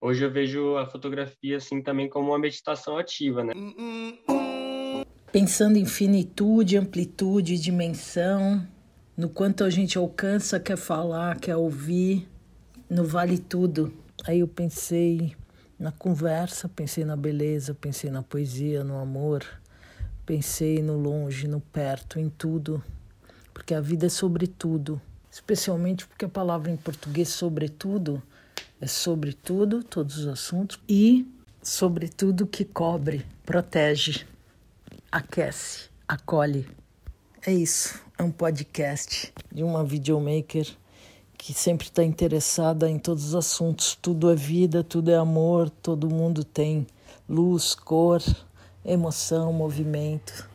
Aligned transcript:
hoje 0.00 0.24
eu 0.24 0.30
vejo 0.30 0.76
a 0.76 0.86
fotografia 0.86 1.56
assim 1.56 1.82
também 1.82 2.08
como 2.08 2.30
uma 2.30 2.38
meditação 2.38 2.96
ativa, 2.96 3.44
né? 3.44 3.52
Pensando 5.30 5.76
em 5.76 5.84
finitude, 5.84 6.76
amplitude, 6.76 7.58
dimensão, 7.58 8.66
no 9.16 9.28
quanto 9.28 9.64
a 9.64 9.70
gente 9.70 9.98
alcança, 9.98 10.58
quer 10.58 10.76
falar, 10.76 11.38
quer 11.38 11.56
ouvir, 11.56 12.26
no 12.88 13.04
vale 13.04 13.38
tudo. 13.38 13.92
Aí 14.26 14.40
eu 14.40 14.48
pensei 14.48 15.36
na 15.78 15.92
conversa, 15.92 16.68
pensei 16.68 17.04
na 17.04 17.16
beleza, 17.16 17.74
pensei 17.74 18.10
na 18.10 18.22
poesia, 18.22 18.82
no 18.82 18.98
amor, 18.98 19.44
pensei 20.24 20.82
no 20.82 20.96
longe, 20.96 21.46
no 21.46 21.60
perto, 21.60 22.18
em 22.18 22.28
tudo, 22.28 22.82
porque 23.52 23.74
a 23.74 23.80
vida 23.80 24.06
é 24.06 24.08
sobre 24.08 24.46
tudo, 24.46 25.00
especialmente 25.30 26.06
porque 26.06 26.24
a 26.24 26.28
palavra 26.28 26.70
em 26.70 26.76
português 26.76 27.28
sobretudo 27.28 28.22
é 28.80 28.86
sobre 28.86 29.32
tudo, 29.32 29.82
todos 29.82 30.18
os 30.18 30.26
assuntos 30.26 30.78
e 30.88 31.26
sobre 31.62 32.08
tudo 32.08 32.46
que 32.46 32.64
cobre, 32.64 33.26
protege, 33.44 34.24
aquece, 35.10 35.88
acolhe. 36.06 36.66
É 37.46 37.52
isso, 37.52 38.00
é 38.16 38.22
um 38.22 38.30
podcast 38.30 39.32
de 39.52 39.62
uma 39.62 39.84
videomaker 39.84 40.66
que 41.36 41.52
sempre 41.52 41.86
está 41.86 42.02
interessada 42.02 42.88
em 42.88 42.98
todos 42.98 43.28
os 43.28 43.34
assuntos. 43.34 43.96
Tudo 44.00 44.30
é 44.30 44.34
vida, 44.34 44.82
tudo 44.82 45.10
é 45.10 45.16
amor, 45.16 45.70
todo 45.70 46.10
mundo 46.10 46.44
tem 46.44 46.86
luz, 47.28 47.74
cor, 47.74 48.22
emoção, 48.84 49.52
movimento. 49.52 50.48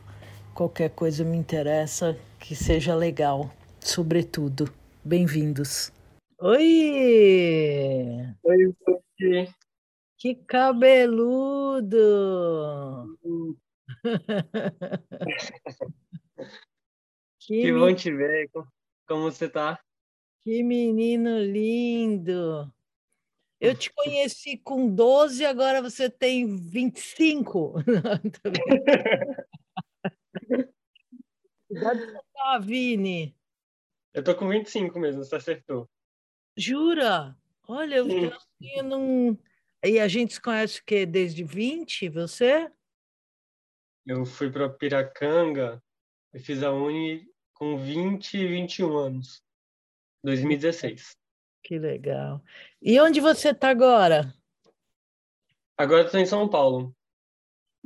Qualquer 0.54 0.90
coisa 0.90 1.24
me 1.24 1.36
interessa 1.36 2.16
que 2.38 2.54
seja 2.54 2.94
legal, 2.94 3.50
sobretudo. 3.80 4.70
Bem-vindos. 5.02 5.90
Oi! 6.40 8.34
Oi, 8.42 8.66
você. 8.66 9.54
Que 10.18 10.34
cabeludo! 10.34 11.96
que, 17.38 17.62
que 17.62 17.72
bom 17.72 17.94
te 17.94 18.12
ver. 18.12 18.50
Como 19.06 19.30
você 19.30 19.48
tá? 19.48 19.80
Que 20.42 20.64
menino 20.64 21.38
lindo! 21.38 22.68
Eu 23.60 23.76
te 23.76 23.92
conheci 23.92 24.58
com 24.58 24.92
12, 24.92 25.46
agora 25.46 25.80
você 25.80 26.10
tem 26.10 26.56
25. 26.56 27.74
Idade 31.70 32.06
você 32.06 32.20
tá, 32.34 32.58
Vini? 32.58 33.36
Eu 34.12 34.22
tô 34.22 34.34
com 34.34 34.48
25 34.48 34.98
mesmo, 34.98 35.24
você 35.24 35.36
acertou. 35.36 35.88
Jura? 36.56 37.36
Olha, 37.66 37.96
eu, 37.96 38.06
Sim. 38.06 38.30
eu 38.76 38.84
não. 38.84 39.38
E 39.84 39.98
a 39.98 40.08
gente 40.08 40.34
se 40.34 40.40
conhece 40.40 40.80
o 40.80 40.84
quê? 40.84 41.04
Desde 41.04 41.44
20, 41.44 42.08
você? 42.08 42.70
Eu 44.06 44.24
fui 44.24 44.50
para 44.50 44.68
Piracanga 44.68 45.82
e 46.32 46.38
fiz 46.38 46.62
a 46.62 46.70
Uni 46.70 47.26
com 47.54 47.78
20 47.78 48.34
e 48.34 48.46
21 48.46 48.96
anos. 48.96 49.42
2016. 50.22 51.16
Que 51.62 51.78
legal. 51.78 52.42
E 52.80 53.00
onde 53.00 53.20
você 53.20 53.50
está 53.50 53.70
agora? 53.70 54.34
Agora 55.76 56.08
tô 56.08 56.18
em 56.18 56.26
São 56.26 56.48
Paulo. 56.48 56.94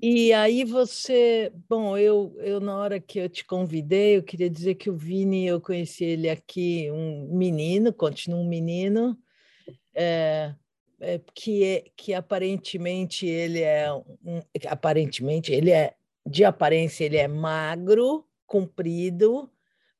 E 0.00 0.32
aí 0.32 0.62
você, 0.62 1.52
bom, 1.68 1.98
eu, 1.98 2.32
eu 2.38 2.60
na 2.60 2.76
hora 2.76 3.00
que 3.00 3.18
eu 3.18 3.28
te 3.28 3.44
convidei, 3.44 4.16
eu 4.16 4.22
queria 4.22 4.48
dizer 4.48 4.76
que 4.76 4.88
o 4.88 4.96
Vini, 4.96 5.44
eu 5.44 5.60
conheci 5.60 6.04
ele 6.04 6.30
aqui, 6.30 6.88
um 6.92 7.36
menino, 7.36 7.92
continua 7.92 8.38
um 8.38 8.48
menino, 8.48 9.18
é, 9.92 10.54
é, 11.00 11.20
que, 11.34 11.64
é, 11.64 11.84
que 11.96 12.14
aparentemente 12.14 13.26
ele 13.26 13.60
é 13.60 13.92
um, 13.92 14.40
aparentemente 14.68 15.52
ele 15.52 15.72
é 15.72 15.94
de 16.24 16.44
aparência 16.44 17.04
ele 17.04 17.16
é 17.16 17.26
magro, 17.26 18.24
comprido, 18.46 19.50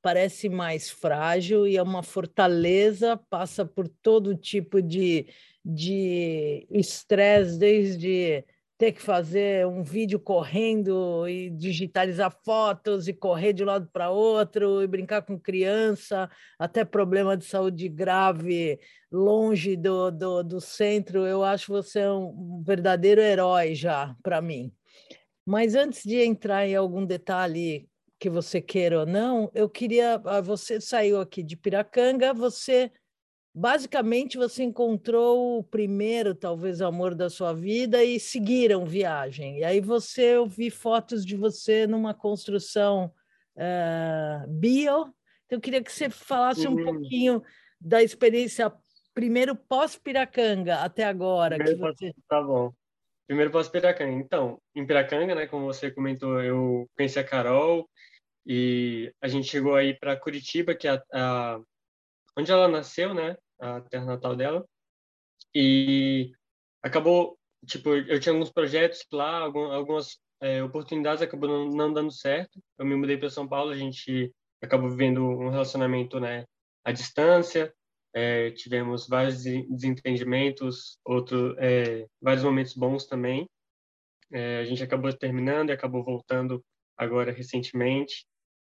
parece 0.00 0.49
mais 0.49 0.91
frágil 0.91 1.67
e 1.67 1.77
é 1.77 1.83
uma 1.83 2.05
fortaleza, 2.05 3.17
passa 3.28 3.65
por 3.65 3.89
todo 3.89 4.37
tipo 4.37 4.81
de 4.81 5.27
de 5.71 6.67
estresse, 6.71 7.59
desde 7.59 8.44
ter 8.78 8.93
que 8.93 9.03
fazer 9.03 9.66
um 9.66 9.83
vídeo 9.83 10.21
correndo 10.21 11.28
e 11.28 11.50
digitalizar 11.50 12.33
fotos 12.44 13.09
e 13.09 13.12
correr 13.12 13.53
de 13.53 13.65
um 13.65 13.66
lado 13.66 13.91
para 13.93 14.09
outro 14.09 14.81
e 14.81 14.87
brincar 14.87 15.22
com 15.22 15.39
criança, 15.39 16.31
até 16.56 16.84
problema 16.84 17.37
de 17.37 17.44
saúde 17.44 17.88
grave 17.88 18.78
longe 19.11 19.77
do, 19.77 20.12
do, 20.12 20.43
do 20.44 20.61
centro, 20.61 21.27
eu 21.27 21.43
acho 21.43 21.72
você 21.72 22.06
um 22.06 22.62
verdadeiro 22.65 23.21
herói 23.21 23.75
já 23.75 24.15
para 24.22 24.41
mim. 24.41 24.72
Mas 25.44 25.75
antes 25.75 26.05
de 26.05 26.22
entrar 26.22 26.67
em 26.67 26.77
algum 26.77 27.05
detalhe 27.05 27.88
que 28.19 28.31
você 28.31 28.61
queira 28.61 29.00
ou 29.00 29.06
não, 29.06 29.50
eu 29.55 29.69
queria. 29.69 30.21
ah, 30.25 30.41
Você 30.41 30.81
saiu 30.81 31.21
aqui 31.21 31.43
de 31.43 31.56
Piracanga, 31.56 32.34
você 32.34 32.93
basicamente 33.59 34.39
você 34.39 34.63
encontrou 34.63 35.59
o 35.59 35.65
primeiro, 35.65 36.33
talvez, 36.33 36.81
amor 36.81 37.13
da 37.13 37.29
sua 37.29 37.53
vida 37.53 38.05
e 38.05 38.21
seguiram 38.21 38.87
viagem. 38.87 39.59
E 39.59 39.65
aí 39.65 39.81
você, 39.81 40.37
eu 40.37 40.47
vi 40.47 40.71
fotos 40.71 41.27
de 41.27 41.37
você 41.37 41.85
numa 41.85 42.15
construção 42.15 43.13
eh, 43.57 44.45
bio. 44.49 45.13
Então, 45.47 45.57
eu 45.57 45.61
queria 45.61 45.83
que 45.83 45.91
você 45.91 46.09
falasse 46.09 46.69
um 46.69 46.77
Uhum. 46.77 46.85
pouquinho 46.85 47.43
da 47.81 48.01
experiência, 48.01 48.73
primeiro 49.13 49.57
pós-Piracanga 49.57 50.77
até 50.77 51.03
agora. 51.05 51.59
Que 51.59 51.75
você... 51.75 52.13
Tá 52.29 52.41
bom. 52.41 52.73
Primeiro 53.27 53.51
posso 53.51 53.73
Piracanga. 53.73 54.13
Então, 54.13 54.61
em 54.73 54.87
Piracanga, 54.87 55.35
né, 55.35 55.49
como 55.49 55.67
você 55.67 55.91
comentou, 55.91 56.41
eu 56.41 56.89
conheci 56.97 57.19
a 57.19 57.25
Carol 57.25 57.91
e 58.47 59.13
a 59.21 59.27
gente 59.27 59.49
chegou 59.49 59.75
aí 59.75 59.99
para 59.99 60.17
Curitiba, 60.17 60.77
que 60.77 60.87
é 60.87 60.93
a, 60.93 61.03
a- 61.13 61.61
onde 62.39 62.53
ela 62.53 62.69
nasceu, 62.69 63.13
né, 63.13 63.37
a 63.61 63.81
terra 63.83 64.07
natal 64.07 64.37
dela. 64.37 64.65
E 65.55 66.33
acabou, 66.83 67.39
tipo, 67.67 67.91
eu 67.95 68.21
tinha 68.21 68.33
alguns 68.33 68.51
projetos 68.53 69.05
lá, 69.13 69.39
algum- 69.41 69.71
algumas 69.73 70.19
é, 70.41 70.63
oportunidades 70.63 71.21
acabou 71.23 71.49
não, 71.71 71.93
dando 71.93 72.13
certo. 72.13 72.61
Eu 72.79 72.87
me 72.87 72.95
mudei 72.95 73.17
para 73.17 73.29
São 73.31 73.49
Paulo, 73.49 73.73
a 73.73 73.77
gente 73.77 74.33
acabou 74.63 74.89
vivendo 74.91 75.21
um 75.25 75.49
relacionamento, 75.51 76.21
né, 76.21 76.45
à 76.85 76.93
distância. 76.93 77.75
É, 78.15 78.51
tivemos 78.53 79.07
vários 79.09 79.43
des- 79.43 79.69
desentendimentos, 79.69 80.99
outro, 81.05 81.57
é, 81.59 82.07
vários 82.21 82.45
momentos 82.45 82.75
bons 82.75 83.07
também. 83.07 83.49
É, 84.33 84.59
a 84.59 84.65
gente 84.65 84.83
acabou 84.83 85.13
terminando 85.13 85.71
e 85.71 85.73
acabou 85.73 86.05
voltando 86.05 86.65
agora 86.97 87.33
recentemente, 87.33 88.27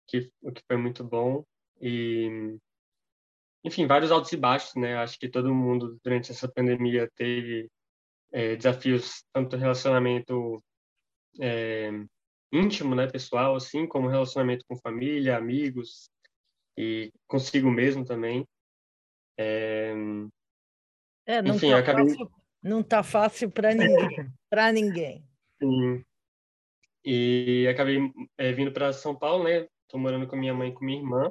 que 0.07 0.31
o 0.43 0.53
que 0.53 0.63
foi 0.67 0.77
muito 0.77 1.05
bom. 1.05 1.45
E, 1.81 2.57
enfim, 3.69 3.87
vários 3.87 4.11
altos 4.11 4.33
e 4.33 4.37
baixos, 4.37 4.75
né? 4.75 4.97
Acho 4.97 5.19
que 5.19 5.29
todo 5.29 5.55
mundo 5.55 5.99
durante 6.03 6.31
essa 6.33 6.49
pandemia 6.49 7.09
teve 7.15 7.71
é, 8.33 8.57
desafios 8.57 9.23
tanto 9.33 9.57
relacionamento 9.57 10.63
é, 11.41 11.91
íntimo, 12.53 12.95
né, 12.95 13.07
pessoal, 13.07 13.55
assim, 13.55 13.87
como 13.87 14.09
relacionamento 14.09 14.65
com 14.67 14.77
família, 14.77 15.37
amigos 15.37 16.11
e 16.77 17.13
consigo 17.27 17.71
mesmo 17.71 18.05
também. 18.05 18.47
É, 19.39 19.93
É, 21.27 21.43
não 21.43 21.55
Enfim, 21.57 21.71
tá 21.71 21.79
acabei- 21.79 22.09
fácil, 22.09 22.31
não 22.63 22.83
tá 22.83 23.03
fácil 23.03 23.51
para 23.51 23.75
ninguém, 23.75 24.33
para 24.51 24.73
ninguém. 24.73 25.25
Sim. 25.63 26.03
E 27.05 27.69
acabei 27.71 27.99
é, 28.39 28.53
vindo 28.53 28.73
para 28.73 28.93
São 28.93 29.15
Paulo, 29.15 29.45
né? 29.45 29.69
Tô 29.89 29.99
morando 29.99 30.27
com 30.27 30.37
minha 30.37 30.55
mãe 30.55 30.71
e 30.71 30.75
com 30.75 30.85
minha 30.85 30.99
irmã. 30.99 31.31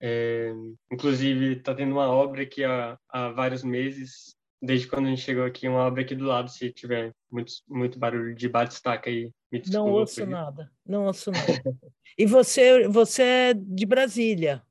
É, 0.00 0.52
inclusive, 0.92 1.56
tá 1.56 1.74
tendo 1.74 1.92
uma 1.92 2.08
obra 2.08 2.42
aqui 2.42 2.64
há, 2.64 2.98
há 3.08 3.30
vários 3.30 3.62
meses, 3.62 4.34
desde 4.60 4.86
quando 4.86 5.06
a 5.06 5.08
gente 5.10 5.22
chegou 5.22 5.44
aqui, 5.44 5.68
uma 5.68 5.84
obra 5.86 6.02
aqui 6.02 6.14
do 6.14 6.24
lado. 6.24 6.50
Se 6.50 6.70
tiver 6.70 7.12
muito, 7.30 7.52
muito 7.68 7.98
barulho 7.98 8.34
de 8.34 8.48
bate-estaca 8.48 9.08
aí, 9.08 9.30
me 9.50 9.60
desculpa. 9.60 9.86
Não 9.86 9.92
ouço 9.92 10.20
isso. 10.20 10.30
nada, 10.30 10.70
não 10.84 11.06
ouço 11.06 11.30
nada. 11.30 11.46
E 12.18 12.24
você, 12.24 12.88
você 12.88 13.22
é 13.22 13.54
de 13.54 13.84
Brasília. 13.84 14.62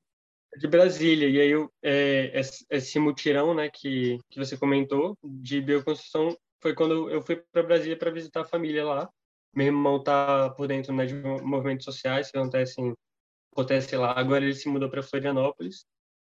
De 0.57 0.67
Brasília. 0.67 1.29
E 1.29 1.39
aí, 1.39 1.51
eu, 1.51 1.71
é, 1.83 2.31
esse, 2.39 2.65
esse 2.71 2.97
mutirão, 2.97 3.53
né, 3.53 3.69
que, 3.69 4.17
que 4.31 4.39
você 4.39 4.57
comentou, 4.57 5.15
de 5.23 5.61
bioconstrução, 5.61 6.35
foi 6.59 6.73
quando 6.73 7.07
eu 7.07 7.21
fui 7.21 7.35
para 7.51 7.61
Brasília 7.61 7.95
para 7.95 8.09
visitar 8.09 8.41
a 8.41 8.45
família 8.45 8.83
lá. 8.83 9.07
Meu 9.53 9.67
irmão 9.67 10.03
tá 10.03 10.49
por 10.49 10.67
dentro 10.67 10.91
né, 10.91 11.05
de 11.05 11.13
movimentos 11.13 11.85
sociais 11.85 12.31
que 12.31 12.37
acontecem 12.37 12.95
acontece 13.55 13.95
lá. 13.95 14.13
Agora 14.17 14.43
ele 14.43 14.53
se 14.53 14.67
mudou 14.67 14.89
para 14.89 15.01
Florianópolis, 15.01 15.85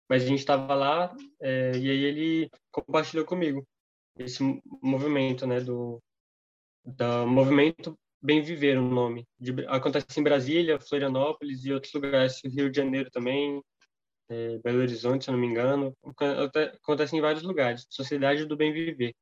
mas 0.09 0.25
a 0.25 0.27
gente 0.27 0.41
estava 0.41 0.75
lá 0.75 1.15
é, 1.41 1.73
e 1.77 1.89
aí 1.89 2.05
ele 2.05 2.51
compartilhou 2.71 3.25
comigo 3.25 3.67
esse 4.19 4.43
movimento, 4.83 5.47
né, 5.47 5.61
do, 5.61 6.03
do 6.85 7.27
movimento 7.27 7.97
Bem 8.21 8.43
Viver, 8.43 8.79
o 8.79 8.83
nome. 8.83 9.27
De, 9.39 9.67
acontece 9.67 10.21
em 10.21 10.23
Brasília, 10.23 10.79
Florianópolis 10.79 11.65
e 11.65 11.73
outros 11.73 11.93
lugares, 11.95 12.41
Rio 12.45 12.71
de 12.71 12.77
Janeiro 12.77 13.11
também, 13.11 13.63
é, 14.29 14.59
Belo 14.59 14.81
Horizonte, 14.81 15.25
se 15.25 15.31
eu 15.31 15.33
não 15.33 15.41
me 15.41 15.47
engano. 15.47 15.97
Acontece 16.83 17.17
em 17.17 17.21
vários 17.21 17.43
lugares. 17.43 17.87
Sociedade 17.89 18.45
do 18.45 18.57
Bem 18.57 18.73
Viver. 18.73 19.15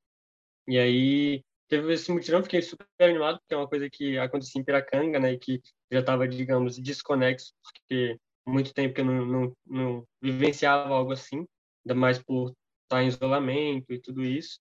E 0.68 0.78
aí 0.78 1.42
teve 1.70 1.92
esse 1.92 2.10
mutirão, 2.10 2.42
fiquei 2.42 2.60
super 2.60 2.84
animado, 2.98 3.38
porque 3.38 3.54
é 3.54 3.56
uma 3.56 3.68
coisa 3.68 3.88
que 3.88 4.18
acontecia 4.18 4.60
em 4.60 4.64
Piracanga, 4.64 5.20
né, 5.20 5.32
e 5.32 5.38
que 5.38 5.62
já 5.90 6.00
estava, 6.00 6.26
digamos, 6.26 6.76
desconexo, 6.76 7.52
porque 7.62 8.18
muito 8.46 8.74
tempo 8.74 8.94
que 8.94 9.00
eu 9.00 9.04
não, 9.04 9.24
não, 9.24 9.52
não 9.64 10.04
vivenciava 10.20 10.92
algo 10.92 11.12
assim, 11.12 11.46
ainda 11.86 11.94
mais 11.94 12.18
por 12.18 12.52
estar 12.82 13.04
em 13.04 13.06
isolamento 13.06 13.92
e 13.92 14.00
tudo 14.00 14.24
isso. 14.24 14.58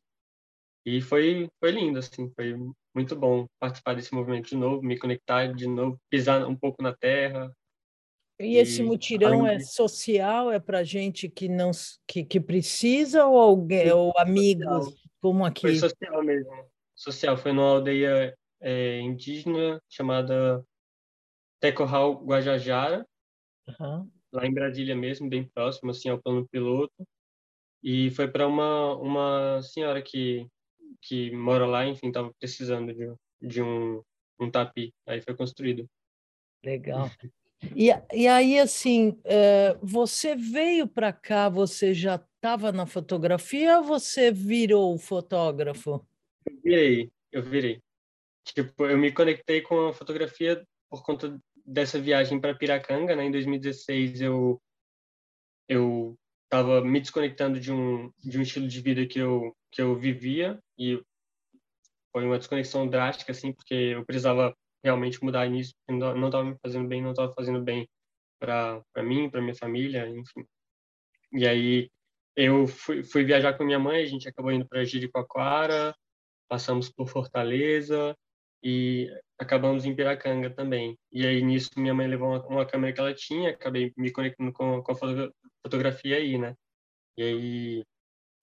E 0.85 1.01
foi, 1.01 1.49
foi 1.59 1.71
lindo, 1.71 1.97
assim, 1.97 2.31
foi 2.35 2.55
muito 2.95 3.15
bom 3.15 3.47
participar 3.59 3.95
desse 3.95 4.13
movimento 4.13 4.49
de 4.49 4.55
novo, 4.55 4.83
me 4.83 4.97
conectar 4.97 5.47
de 5.47 5.67
novo, 5.67 5.99
pisar 6.09 6.47
um 6.47 6.55
pouco 6.55 6.81
na 6.81 6.95
terra. 6.95 7.51
E, 8.39 8.53
e 8.53 8.57
esse 8.57 8.83
mutirão 8.83 9.45
é 9.45 9.59
social, 9.59 10.51
é 10.51 10.59
para 10.59 10.83
gente 10.83 11.27
que 11.27 11.49
não 11.49 11.71
que, 12.07 12.23
que 12.23 12.39
precisa 12.39 13.25
ou 13.25 13.37
alguém, 13.37 13.91
ou 13.91 14.13
amigos, 14.17 14.85
social. 14.85 14.93
como 15.19 15.45
aqui? 15.45 15.61
Foi 15.61 15.75
social 15.75 16.23
mesmo, 16.23 16.69
social. 16.99 17.37
Foi 17.37 17.51
numa 17.53 17.69
aldeia 17.69 18.37
é, 18.61 18.99
indígena 18.99 19.81
chamada 19.89 20.63
Tecorral 21.59 22.23
Guajajara, 22.23 23.07
uhum. 23.67 24.09
lá 24.31 24.45
em 24.45 24.53
Brasília 24.53 24.95
mesmo, 24.95 25.29
bem 25.29 25.43
próximo, 25.43 25.91
assim, 25.91 26.09
ao 26.09 26.21
plano 26.21 26.47
piloto. 26.47 27.07
E 27.81 28.11
foi 28.11 28.27
para 28.27 28.45
uma, 28.45 28.95
uma 28.97 29.61
senhora 29.61 30.01
que, 30.01 30.45
que 31.01 31.31
mora 31.31 31.65
lá, 31.65 31.87
enfim, 31.87 32.07
estava 32.07 32.31
precisando 32.37 32.93
de, 32.93 33.13
de 33.41 33.61
um, 33.61 34.03
um 34.39 34.51
tapi. 34.51 34.93
Aí 35.07 35.21
foi 35.21 35.35
construído. 35.35 35.89
Legal. 36.63 37.09
E, 37.75 37.89
e 38.13 38.27
aí, 38.27 38.59
assim, 38.59 39.17
é, 39.23 39.77
você 39.81 40.35
veio 40.35 40.87
para 40.87 41.13
cá, 41.13 41.47
você 41.47 41.93
já 41.93 42.15
estava 42.15 42.71
na 42.71 42.85
fotografia 42.85 43.79
ou 43.79 43.83
você 43.83 44.31
virou 44.31 44.97
fotógrafo? 44.97 46.05
Eu 46.49 46.61
virei, 46.61 47.11
eu 47.31 47.43
virei. 47.43 47.81
Tipo, 48.43 48.85
eu 48.85 48.97
me 48.97 49.11
conectei 49.11 49.61
com 49.61 49.87
a 49.87 49.93
fotografia 49.93 50.65
por 50.89 51.03
conta 51.03 51.39
dessa 51.65 51.99
viagem 51.99 52.39
para 52.39 52.55
Piracanga, 52.55 53.15
né? 53.15 53.25
Em 53.25 53.31
2016 53.31 54.21
eu 54.21 54.61
eu 55.67 56.17
estava 56.45 56.81
me 56.81 56.99
desconectando 56.99 57.59
de 57.59 57.71
um 57.71 58.11
de 58.17 58.39
um 58.39 58.41
estilo 58.41 58.67
de 58.67 58.81
vida 58.81 59.05
que 59.05 59.19
eu 59.19 59.55
que 59.71 59.81
eu 59.81 59.95
vivia 59.95 60.59
e 60.77 60.99
foi 62.11 62.25
uma 62.25 62.39
desconexão 62.39 62.87
drástica 62.87 63.31
assim, 63.31 63.53
porque 63.53 63.73
eu 63.73 64.03
precisava 64.03 64.55
realmente 64.83 65.23
mudar 65.23 65.47
nisso, 65.47 65.73
não 65.87 66.25
estava 66.25 66.43
me 66.43 66.57
fazendo 66.59 66.87
bem, 66.87 67.01
não 67.01 67.11
estava 67.11 67.31
fazendo 67.33 67.61
bem 67.61 67.87
para 68.39 68.81
para 68.91 69.03
mim, 69.03 69.29
para 69.29 69.41
minha 69.41 69.55
família, 69.55 70.07
enfim. 70.09 70.43
E 71.33 71.47
aí 71.47 71.89
eu 72.35 72.67
fui, 72.67 73.03
fui 73.03 73.23
viajar 73.23 73.53
com 73.57 73.63
minha 73.63 73.79
mãe, 73.79 74.01
a 74.01 74.07
gente 74.07 74.27
acabou 74.27 74.51
indo 74.51 74.67
para 74.67 74.83
Jericoacoara, 74.85 75.95
passamos 76.49 76.89
por 76.89 77.07
Fortaleza 77.07 78.15
e 78.63 79.09
acabamos 79.37 79.85
em 79.85 79.95
Piracanga 79.95 80.49
também. 80.49 80.97
E 81.11 81.25
aí, 81.25 81.41
nisso, 81.41 81.69
minha 81.77 81.93
mãe 81.93 82.07
levou 82.07 82.29
uma, 82.29 82.45
uma 82.47 82.65
câmera 82.65 82.93
que 82.93 82.99
ela 82.99 83.13
tinha, 83.13 83.51
acabei 83.51 83.93
me 83.95 84.11
conectando 84.11 84.51
com, 84.51 84.81
com 84.83 84.91
a 84.91 84.95
fotografia 85.63 86.17
aí, 86.17 86.37
né? 86.37 86.55
E 87.17 87.23
aí, 87.23 87.83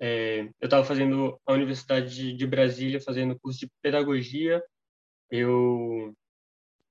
é, 0.01 0.41
eu 0.61 0.67
estava 0.67 0.85
fazendo 0.85 1.41
a 1.47 1.53
Universidade 1.53 2.15
de, 2.15 2.33
de, 2.35 2.47
Brasília, 2.47 3.01
fazendo 3.01 3.39
curso 3.39 3.61
de 3.61 3.69
pedagogia. 3.83 4.63
Eu, 5.31 6.15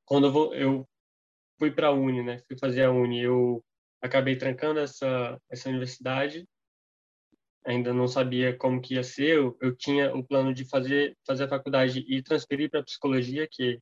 quando 0.06 0.28
eu, 0.28 0.32
vou, 0.32 0.56
eu 0.56 0.88
fui 1.60 1.72
para 1.72 1.88
a 1.88 1.92
Uni, 1.92 2.24
né? 2.24 2.40
Fui 2.48 2.58
fazer 2.60 2.84
a 2.84 2.92
Uni, 2.92 3.22
eu 3.22 3.64
acabei 4.02 4.36
trancando 4.38 4.80
essa, 4.80 5.40
essa 5.50 5.70
universidade 5.70 6.46
ainda 7.66 7.94
não 7.94 8.08
sabia 8.08 8.56
como 8.58 8.82
que 8.82 8.96
ia 8.96 9.04
ser. 9.04 9.38
Eu, 9.38 9.58
eu 9.62 9.76
tinha 9.76 10.16
o 10.16 10.24
plano 10.26 10.54
de 10.54 10.66
fazer 10.66 11.18
fazer 11.26 11.46
a 11.46 11.50
faculdade 11.50 12.06
e 12.08 12.22
transferir 12.22 12.70
para 12.70 12.84
psicologia, 12.84 13.48
que 13.50 13.80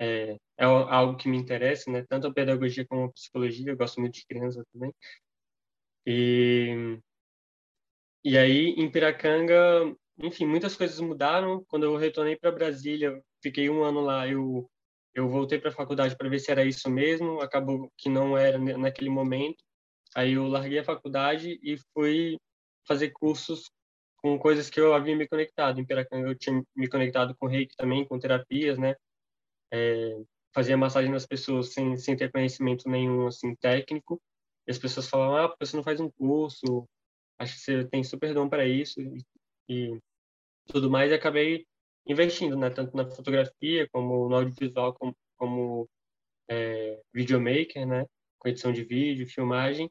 é, 0.00 0.36
é 0.58 0.64
algo 0.64 1.16
que 1.16 1.28
me 1.28 1.36
interessa, 1.36 1.90
né? 1.90 2.04
Tanto 2.08 2.26
a 2.28 2.32
pedagogia 2.32 2.86
como 2.86 3.04
a 3.04 3.12
psicologia. 3.12 3.70
Eu 3.70 3.76
gosto 3.76 4.00
muito 4.00 4.14
de 4.14 4.26
criança 4.26 4.64
também. 4.72 4.92
E 6.06 6.98
e 8.24 8.38
aí 8.38 8.70
em 8.76 8.90
Piracanga, 8.90 9.94
enfim, 10.18 10.46
muitas 10.46 10.76
coisas 10.76 11.00
mudaram. 11.00 11.64
Quando 11.68 11.84
eu 11.84 11.96
retornei 11.96 12.36
para 12.36 12.52
Brasília, 12.52 13.20
fiquei 13.42 13.68
um 13.70 13.82
ano 13.84 14.00
lá. 14.00 14.28
Eu 14.28 14.68
eu 15.14 15.28
voltei 15.28 15.58
para 15.58 15.70
a 15.70 15.74
faculdade 15.74 16.16
para 16.16 16.28
ver 16.28 16.38
se 16.40 16.50
era 16.50 16.64
isso 16.64 16.88
mesmo. 16.90 17.40
Acabou 17.40 17.90
que 17.98 18.08
não 18.08 18.36
era 18.36 18.58
naquele 18.58 19.10
momento. 19.10 19.62
Aí 20.14 20.34
eu 20.34 20.46
larguei 20.46 20.78
a 20.78 20.84
faculdade 20.84 21.58
e 21.62 21.76
fui 21.94 22.38
fazer 22.86 23.10
cursos 23.10 23.70
com 24.18 24.38
coisas 24.38 24.70
que 24.70 24.80
eu 24.80 24.94
havia 24.94 25.16
me 25.16 25.26
conectado. 25.28 25.80
Em 25.80 25.84
Piracanga 25.84 26.28
eu 26.28 26.34
tinha 26.38 26.62
me 26.76 26.88
conectado 26.88 27.34
com 27.36 27.46
reiki 27.46 27.76
também, 27.76 28.06
com 28.06 28.18
terapias, 28.18 28.78
né? 28.78 28.94
É, 29.72 30.22
fazia 30.54 30.76
massagem 30.76 31.10
nas 31.10 31.26
pessoas 31.26 31.72
sem, 31.72 31.96
sem 31.96 32.16
ter 32.16 32.30
conhecimento 32.30 32.88
nenhum, 32.88 33.26
assim, 33.26 33.54
técnico. 33.56 34.20
E 34.66 34.70
as 34.70 34.78
pessoas 34.78 35.08
falavam, 35.08 35.36
ah, 35.36 35.48
porque 35.48 35.66
você 35.66 35.76
não 35.76 35.82
faz 35.82 35.98
um 36.00 36.10
curso? 36.10 36.86
Acho 37.38 37.54
que 37.54 37.60
você 37.60 37.84
tem 37.88 38.04
super 38.04 38.32
dom 38.32 38.48
para 38.48 38.66
isso 38.66 39.00
e, 39.00 39.18
e, 39.68 39.98
tudo 40.66 40.90
mais. 40.90 41.10
E 41.10 41.14
acabei 41.14 41.66
investindo, 42.06 42.56
né? 42.56 42.70
Tanto 42.70 42.96
na 42.96 43.08
fotografia, 43.10 43.88
como 43.92 44.28
no 44.28 44.36
audiovisual, 44.36 44.94
como, 44.94 45.16
como 45.36 45.88
é, 46.48 47.00
videomaker, 47.12 47.86
né? 47.86 48.06
Com 48.38 48.48
edição 48.48 48.72
de 48.72 48.84
vídeo, 48.84 49.26
filmagem 49.26 49.90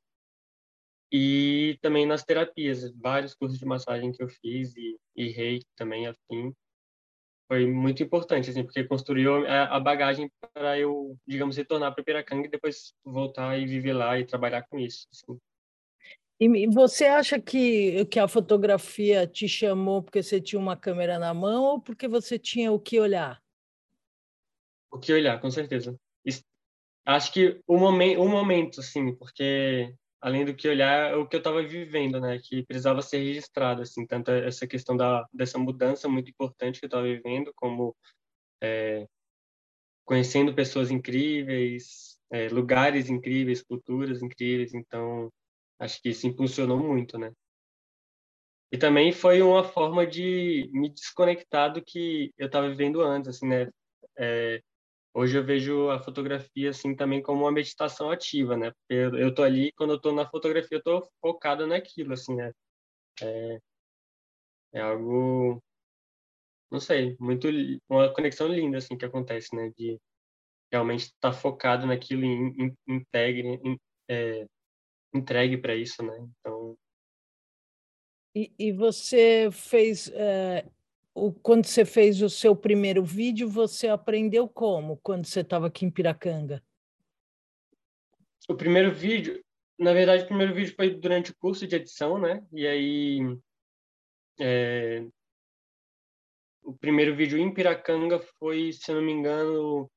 e 1.11 1.77
também 1.81 2.05
nas 2.05 2.23
terapias, 2.23 2.89
vários 2.93 3.35
cursos 3.35 3.59
de 3.59 3.65
massagem 3.65 4.11
que 4.11 4.23
eu 4.23 4.29
fiz 4.29 4.75
e, 4.75 4.97
e 5.15 5.29
reiki 5.29 5.65
também, 5.75 6.07
afim. 6.07 6.53
Foi 7.47 7.67
muito 7.67 8.01
importante, 8.01 8.49
assim, 8.49 8.63
porque 8.63 8.85
construiu 8.85 9.45
a, 9.45 9.75
a 9.75 9.79
bagagem 9.79 10.31
para 10.53 10.79
eu, 10.79 11.17
digamos, 11.27 11.57
retornar 11.57 11.93
para 11.93 12.03
Piracanga 12.03 12.47
e 12.47 12.51
depois 12.51 12.93
voltar 13.03 13.59
e 13.59 13.65
viver 13.65 13.91
lá 13.91 14.17
e 14.17 14.25
trabalhar 14.25 14.65
com 14.69 14.79
isso. 14.79 15.05
Assim. 15.11 15.37
E 16.39 16.67
você 16.67 17.05
acha 17.05 17.39
que, 17.39 18.05
que 18.05 18.17
a 18.17 18.27
fotografia 18.27 19.27
te 19.27 19.49
chamou 19.49 20.01
porque 20.01 20.23
você 20.23 20.39
tinha 20.39 20.59
uma 20.59 20.77
câmera 20.77 21.19
na 21.19 21.33
mão 21.33 21.63
ou 21.63 21.81
porque 21.81 22.07
você 22.07 22.39
tinha 22.39 22.71
o 22.71 22.79
que 22.79 22.99
olhar? 22.99 23.43
O 24.89 24.97
que 24.97 25.11
olhar, 25.11 25.39
com 25.41 25.51
certeza. 25.51 25.95
Acho 27.05 27.33
que 27.33 27.59
o 27.67 27.77
momento, 27.77 28.21
o 28.21 28.29
momento, 28.29 28.79
assim, 28.79 29.15
porque 29.15 29.93
além 30.21 30.45
do 30.45 30.53
que 30.55 30.69
olhar 30.69 31.17
o 31.17 31.27
que 31.27 31.35
eu 31.35 31.39
estava 31.39 31.63
vivendo, 31.63 32.19
né, 32.21 32.39
que 32.39 32.63
precisava 32.65 33.01
ser 33.01 33.19
registrado, 33.19 33.81
assim, 33.81 34.05
tanto 34.05 34.31
essa 34.31 34.67
questão 34.67 34.95
da 34.95 35.25
dessa 35.33 35.57
mudança 35.57 36.07
muito 36.07 36.29
importante 36.29 36.79
que 36.79 36.85
eu 36.85 36.87
estava 36.87 37.03
vivendo, 37.03 37.51
como 37.55 37.95
é, 38.61 39.07
conhecendo 40.05 40.53
pessoas 40.53 40.91
incríveis, 40.91 42.19
é, 42.31 42.49
lugares 42.49 43.09
incríveis, 43.09 43.63
culturas 43.63 44.21
incríveis, 44.21 44.73
então 44.73 45.31
acho 45.79 46.01
que 46.01 46.09
isso 46.09 46.27
impulsionou 46.27 46.77
muito, 46.77 47.17
né. 47.17 47.31
E 48.71 48.77
também 48.77 49.11
foi 49.11 49.41
uma 49.41 49.63
forma 49.63 50.07
de 50.07 50.69
me 50.71 50.89
desconectar 50.89 51.73
do 51.73 51.83
que 51.83 52.33
eu 52.37 52.47
estava 52.47 52.69
vivendo 52.69 53.01
antes, 53.01 53.29
assim, 53.29 53.47
né, 53.47 53.69
é, 54.17 54.61
hoje 55.13 55.37
eu 55.37 55.43
vejo 55.45 55.89
a 55.89 55.99
fotografia 55.99 56.69
assim 56.69 56.95
também 56.95 57.21
como 57.21 57.43
uma 57.43 57.51
meditação 57.51 58.09
ativa, 58.11 58.57
né? 58.57 58.71
Porque 58.71 59.17
eu, 59.17 59.33
tô 59.33 59.43
ali 59.43 59.71
quando 59.73 59.93
eu 59.93 60.01
tô 60.01 60.11
na 60.11 60.27
fotografia 60.29 60.77
eu 60.77 60.83
tô 60.83 61.09
focado 61.21 61.67
naquilo, 61.67 62.13
assim, 62.13 62.35
né? 62.35 62.51
É, 63.21 63.59
é 64.73 64.81
algo, 64.81 65.61
não 66.71 66.79
sei, 66.79 67.15
muito 67.19 67.47
uma 67.89 68.13
conexão 68.13 68.47
linda 68.47 68.77
assim 68.77 68.97
que 68.97 69.05
acontece, 69.05 69.55
né? 69.55 69.71
De 69.77 69.99
realmente 70.71 71.05
estar 71.05 71.31
tá 71.31 71.33
focado 71.33 71.85
naquilo 71.85 72.23
e 72.25 72.73
integre, 72.87 73.59
é, 74.09 74.47
entregue 75.13 75.57
para 75.57 75.75
isso, 75.75 76.03
né? 76.03 76.15
Então 76.39 76.77
e, 78.35 78.53
e 78.57 78.71
você 78.71 79.49
fez 79.51 80.09
é, 80.13 80.65
o, 81.13 81.31
quando 81.31 81.65
você 81.65 81.85
fez 81.85 82.21
o 82.21 82.29
seu 82.29 82.55
primeiro 82.55 83.03
vídeo, 83.03 83.49
você 83.49 83.87
aprendeu 83.87 84.47
como, 84.47 84.97
quando 84.97 85.25
você 85.25 85.41
estava 85.41 85.67
aqui 85.67 85.85
em 85.85 85.91
Piracanga? 85.91 86.63
O 88.47 88.55
primeiro 88.55 88.91
vídeo, 88.91 89.43
na 89.77 89.93
verdade, 89.93 90.23
o 90.23 90.27
primeiro 90.27 90.53
vídeo 90.53 90.75
foi 90.75 90.89
durante 90.89 91.31
o 91.31 91.35
curso 91.35 91.67
de 91.67 91.75
edição, 91.75 92.17
né? 92.17 92.45
E 92.51 92.67
aí, 92.67 93.19
é, 94.39 95.05
o 96.63 96.73
primeiro 96.73 97.15
vídeo 97.15 97.37
em 97.37 97.53
Piracanga 97.53 98.19
foi, 98.39 98.71
se 98.71 98.91
não 98.93 99.01
me 99.01 99.11
engano, 99.11 99.89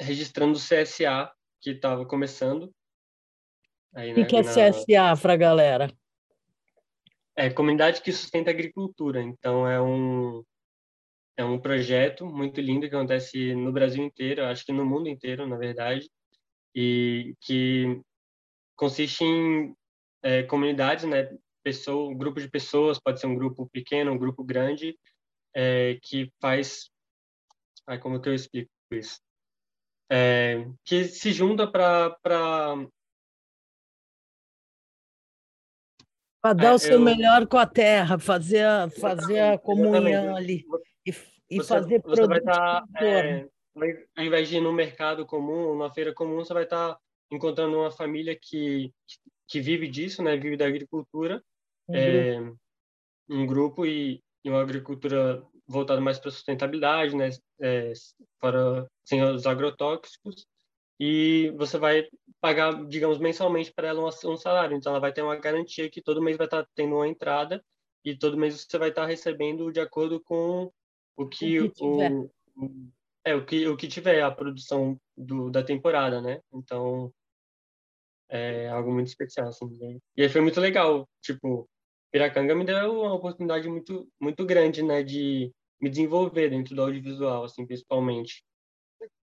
registrando 0.00 0.56
o 0.56 0.60
CSA, 0.60 1.32
que 1.60 1.70
estava 1.70 2.06
começando. 2.06 2.72
Aí, 3.94 4.12
o 4.12 4.16
né, 4.16 4.24
que, 4.24 4.36
é 4.36 4.42
na... 4.42 4.50
CSA 4.50 5.20
para 5.20 5.34
a 5.34 5.36
galera? 5.36 6.01
É 7.36 7.48
Comunidade 7.50 8.02
que 8.02 8.12
Sustenta 8.12 8.50
a 8.50 8.52
Agricultura. 8.52 9.22
Então, 9.22 9.66
é 9.66 9.80
um, 9.80 10.44
é 11.36 11.44
um 11.44 11.58
projeto 11.58 12.26
muito 12.26 12.60
lindo 12.60 12.88
que 12.88 12.94
acontece 12.94 13.54
no 13.54 13.72
Brasil 13.72 14.04
inteiro, 14.04 14.44
acho 14.44 14.64
que 14.64 14.72
no 14.72 14.84
mundo 14.84 15.08
inteiro, 15.08 15.46
na 15.46 15.56
verdade, 15.56 16.10
e 16.74 17.34
que 17.40 18.00
consiste 18.76 19.24
em 19.24 19.74
é, 20.22 20.42
comunidades, 20.42 21.04
né, 21.04 21.36
pessoa, 21.62 22.10
um 22.10 22.16
grupo 22.16 22.40
de 22.40 22.50
pessoas, 22.50 22.98
pode 22.98 23.20
ser 23.20 23.26
um 23.26 23.34
grupo 23.34 23.68
pequeno, 23.70 24.12
um 24.12 24.18
grupo 24.18 24.44
grande, 24.44 24.98
é, 25.54 25.98
que 26.02 26.30
faz, 26.40 26.90
ai, 27.86 27.98
como 27.98 28.20
que 28.20 28.28
eu 28.28 28.34
explico 28.34 28.70
isso? 28.92 29.20
É, 30.10 30.66
que 30.84 31.04
se 31.04 31.32
junta 31.32 31.66
para 31.66 32.86
Para 36.42 36.54
dar 36.54 36.72
é, 36.72 36.74
o 36.74 36.78
seu 36.78 36.94
eu... 36.94 37.00
melhor 37.00 37.46
com 37.46 37.56
a 37.56 37.66
terra, 37.66 38.18
fazer 38.18 38.64
a, 38.64 38.90
fazer 38.90 39.38
a 39.38 39.58
comunhão 39.58 40.34
ali 40.36 40.66
e, 41.06 41.14
e 41.48 41.56
você, 41.56 41.68
fazer 41.68 42.02
você 42.02 42.26
vai 42.26 42.38
estar, 42.38 42.82
tá, 42.82 43.04
é, 43.04 43.48
ao 44.16 44.24
invés 44.24 44.48
de 44.48 44.56
ir 44.56 44.60
no 44.60 44.72
mercado 44.72 45.24
comum, 45.24 45.68
numa 45.68 45.92
feira 45.92 46.12
comum, 46.12 46.36
você 46.36 46.52
vai 46.52 46.64
estar 46.64 46.94
tá 46.94 47.00
encontrando 47.30 47.78
uma 47.78 47.92
família 47.92 48.36
que, 48.40 48.92
que 49.48 49.60
vive 49.60 49.86
disso, 49.88 50.22
né? 50.22 50.36
Vive 50.36 50.56
da 50.56 50.66
agricultura, 50.66 51.42
um, 51.88 51.94
é, 51.94 52.36
grupo. 52.36 52.58
um 53.30 53.46
grupo 53.46 53.86
e, 53.86 54.22
e, 54.44 54.50
uma 54.50 54.60
agricultura 54.62 55.42
voltada 55.66 56.00
mais 56.00 56.18
para 56.18 56.30
sustentabilidade, 56.30 57.16
né? 57.16 57.30
É, 57.60 57.92
para 58.40 58.86
sem 59.04 59.22
os 59.22 59.46
agrotóxicos 59.46 60.44
e 61.04 61.50
você 61.56 61.78
vai 61.78 62.06
pagar, 62.40 62.86
digamos, 62.86 63.18
mensalmente 63.18 63.72
para 63.72 63.88
ela 63.88 64.08
um, 64.08 64.36
salário. 64.36 64.76
Então, 64.76 64.92
ela 64.92 65.00
vai 65.00 65.12
ter 65.12 65.20
uma 65.20 65.34
garantia 65.34 65.90
que 65.90 66.00
todo 66.00 66.22
mês 66.22 66.36
vai 66.36 66.46
estar 66.46 66.64
tendo 66.76 66.94
uma 66.94 67.08
entrada 67.08 67.60
e 68.04 68.16
todo 68.16 68.38
mês 68.38 68.64
você 68.64 68.78
vai 68.78 68.90
estar 68.90 69.04
recebendo 69.04 69.72
de 69.72 69.80
acordo 69.80 70.20
com 70.20 70.70
o 71.16 71.28
que 71.28 71.58
o, 71.58 71.72
que 71.72 71.84
o 71.84 72.30
é 73.24 73.34
o 73.34 73.44
que 73.44 73.66
o 73.66 73.76
que 73.76 73.88
tiver 73.88 74.22
a 74.22 74.30
produção 74.30 74.96
do, 75.16 75.50
da 75.50 75.64
temporada, 75.64 76.20
né? 76.20 76.40
Então 76.52 77.12
é 78.28 78.68
algo 78.68 78.92
muito 78.92 79.08
especial 79.08 79.48
assim. 79.48 79.76
Né? 79.76 79.98
E 80.16 80.22
aí 80.22 80.28
foi 80.28 80.40
muito 80.40 80.60
legal, 80.60 81.08
tipo, 81.20 81.68
Piracanga 82.12 82.54
me 82.54 82.64
deu 82.64 83.00
uma 83.00 83.14
oportunidade 83.14 83.68
muito 83.68 84.08
muito 84.20 84.46
grande, 84.46 84.84
né, 84.84 85.02
de 85.02 85.52
me 85.80 85.90
desenvolver 85.90 86.50
dentro 86.50 86.76
do 86.76 86.82
audiovisual, 86.82 87.42
assim, 87.42 87.66
principalmente 87.66 88.44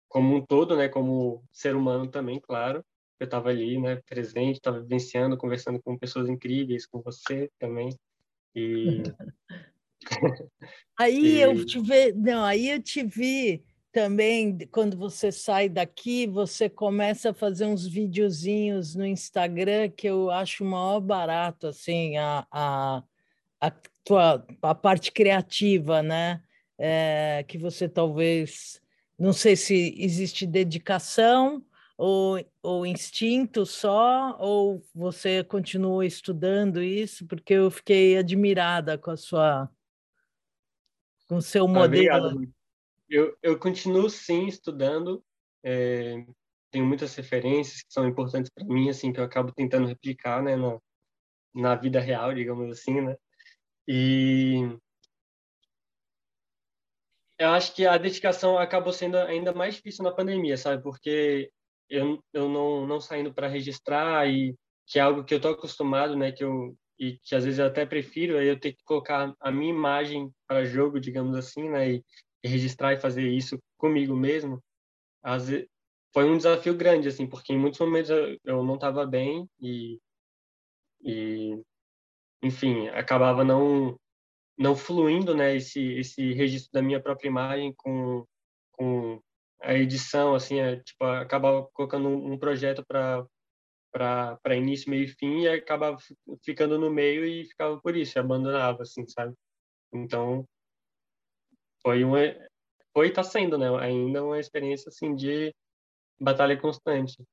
como 0.09 0.35
um 0.35 0.45
todo, 0.45 0.75
né, 0.75 0.89
como 0.89 1.43
ser 1.51 1.75
humano 1.75 2.07
também, 2.09 2.39
claro. 2.39 2.83
Eu 3.19 3.25
estava 3.25 3.49
ali, 3.49 3.79
né, 3.79 4.01
presente, 4.07 4.55
estava 4.55 4.81
vivenciando, 4.81 5.37
conversando 5.37 5.81
com 5.81 5.97
pessoas 5.97 6.27
incríveis, 6.27 6.85
com 6.85 7.01
você 7.01 7.49
também. 7.59 7.89
E 8.55 9.03
aí 10.97 11.37
e... 11.37 11.41
eu 11.41 11.65
te 11.65 11.79
vi, 11.79 12.11
não, 12.13 12.43
aí 12.43 12.69
eu 12.69 12.81
te 12.81 13.03
vi 13.03 13.63
também 13.91 14.57
quando 14.71 14.97
você 14.97 15.31
sai 15.31 15.69
daqui, 15.69 16.25
você 16.25 16.69
começa 16.69 17.29
a 17.31 17.33
fazer 17.33 17.65
uns 17.65 17.85
videozinhos 17.85 18.95
no 18.95 19.05
Instagram 19.05 19.89
que 19.89 20.07
eu 20.07 20.31
acho 20.31 20.63
o 20.63 20.67
maior 20.67 20.99
barato 20.99 21.67
assim, 21.67 22.17
a, 22.17 22.47
a, 22.51 23.03
a 23.59 23.71
tua 24.03 24.45
a 24.61 24.75
parte 24.75 25.11
criativa, 25.11 26.01
né? 26.01 26.41
É, 26.77 27.43
que 27.47 27.57
você 27.57 27.89
talvez 27.89 28.81
não 29.19 29.33
sei 29.33 29.55
se 29.55 29.93
existe 29.97 30.47
dedicação 30.47 31.63
ou, 31.97 32.39
ou 32.63 32.85
instinto 32.85 33.65
só, 33.65 34.37
ou 34.39 34.81
você 34.95 35.43
continua 35.43 36.05
estudando 36.05 36.81
isso, 36.81 37.27
porque 37.27 37.55
eu 37.55 37.69
fiquei 37.69 38.17
admirada 38.17 38.97
com 38.97 39.11
a 39.11 39.17
sua 39.17 39.69
com 41.27 41.35
o 41.35 41.41
seu 41.41 41.65
ah, 41.65 41.67
modelo. 41.67 42.27
Obrigado. 42.27 42.53
Eu, 43.09 43.37
eu 43.41 43.59
continuo 43.59 44.09
sim 44.09 44.47
estudando, 44.47 45.23
é, 45.63 46.25
tenho 46.71 46.85
muitas 46.85 47.13
referências 47.15 47.81
que 47.81 47.91
são 47.91 48.07
importantes 48.07 48.51
para 48.53 48.65
mim, 48.65 48.89
assim, 48.89 49.11
que 49.11 49.19
eu 49.19 49.23
acabo 49.23 49.51
tentando 49.51 49.87
replicar, 49.87 50.41
né, 50.41 50.55
na, 50.55 50.79
na 51.53 51.75
vida 51.75 51.99
real, 51.99 52.33
digamos 52.33 52.71
assim, 52.71 53.01
né? 53.01 53.15
E 53.87 54.77
eu 57.39 57.49
acho 57.49 57.73
que 57.73 57.85
a 57.87 57.97
dedicação 57.97 58.57
acabou 58.57 58.91
sendo 58.93 59.17
ainda 59.17 59.53
mais 59.53 59.75
difícil 59.75 60.03
na 60.03 60.11
pandemia, 60.11 60.57
sabe? 60.57 60.83
Porque 60.83 61.49
eu, 61.89 62.21
eu 62.33 62.49
não, 62.49 62.85
não 62.85 62.99
saindo 62.99 63.33
para 63.33 63.47
registrar 63.47 64.27
e 64.29 64.53
que 64.85 64.99
é 64.99 65.01
algo 65.01 65.23
que 65.23 65.33
eu 65.33 65.41
tô 65.41 65.49
acostumado, 65.49 66.15
né? 66.17 66.31
Que 66.31 66.43
eu 66.43 66.75
e 66.99 67.17
que 67.23 67.33
às 67.33 67.45
vezes 67.45 67.59
eu 67.59 67.67
até 67.67 67.85
prefiro 67.85 68.37
aí 68.37 68.47
eu 68.47 68.59
ter 68.59 68.73
que 68.73 68.83
colocar 68.83 69.33
a 69.39 69.51
minha 69.51 69.69
imagem 69.69 70.29
para 70.45 70.65
jogo, 70.65 70.99
digamos 70.99 71.35
assim, 71.37 71.69
né? 71.69 71.93
E, 71.93 72.03
e 72.43 72.47
registrar 72.47 72.93
e 72.93 72.99
fazer 72.99 73.25
isso 73.27 73.57
comigo 73.77 74.15
mesmo. 74.15 74.61
Às 75.23 75.47
vezes, 75.47 75.67
foi 76.13 76.25
um 76.29 76.35
desafio 76.37 76.75
grande, 76.75 77.07
assim, 77.07 77.25
porque 77.27 77.53
em 77.53 77.57
muitos 77.57 77.79
momentos 77.79 78.09
eu, 78.09 78.37
eu 78.43 78.63
não 78.63 78.75
estava 78.75 79.05
bem 79.05 79.47
e, 79.61 79.97
e, 81.01 81.61
enfim, 82.43 82.89
acabava 82.89 83.43
não 83.45 83.97
não 84.59 84.75
fluindo, 84.75 85.33
né, 85.33 85.55
esse 85.55 85.81
esse 85.99 86.33
registro 86.33 86.71
da 86.73 86.81
minha 86.81 87.01
própria 87.01 87.29
imagem 87.29 87.73
com 87.77 88.25
com 88.73 89.21
a 89.61 89.73
edição, 89.73 90.35
assim, 90.35 90.59
é, 90.59 90.77
tipo, 90.81 91.03
acaba 91.05 91.67
colocando 91.73 92.09
um, 92.09 92.37
projeto 92.37 92.85
para 92.85 93.25
para 93.91 94.55
início, 94.55 94.89
meio 94.89 95.05
e 95.05 95.07
fim 95.07 95.41
e 95.41 95.49
acaba 95.49 95.97
ficando 96.45 96.77
no 96.77 96.91
meio 96.91 97.25
e 97.25 97.45
ficava 97.45 97.79
por 97.81 97.95
isso, 97.97 98.19
abandonava, 98.19 98.83
assim, 98.83 99.07
sabe? 99.07 99.33
Então, 99.93 100.45
foi 101.81 102.03
uma 102.03 102.19
foi 102.93 103.11
tá 103.11 103.23
sendo, 103.23 103.57
né, 103.57 103.67
ainda 103.79 104.23
uma 104.23 104.39
experiência 104.39 104.89
assim 104.89 105.15
de 105.15 105.53
batalha 106.19 106.57
constante, 106.59 107.23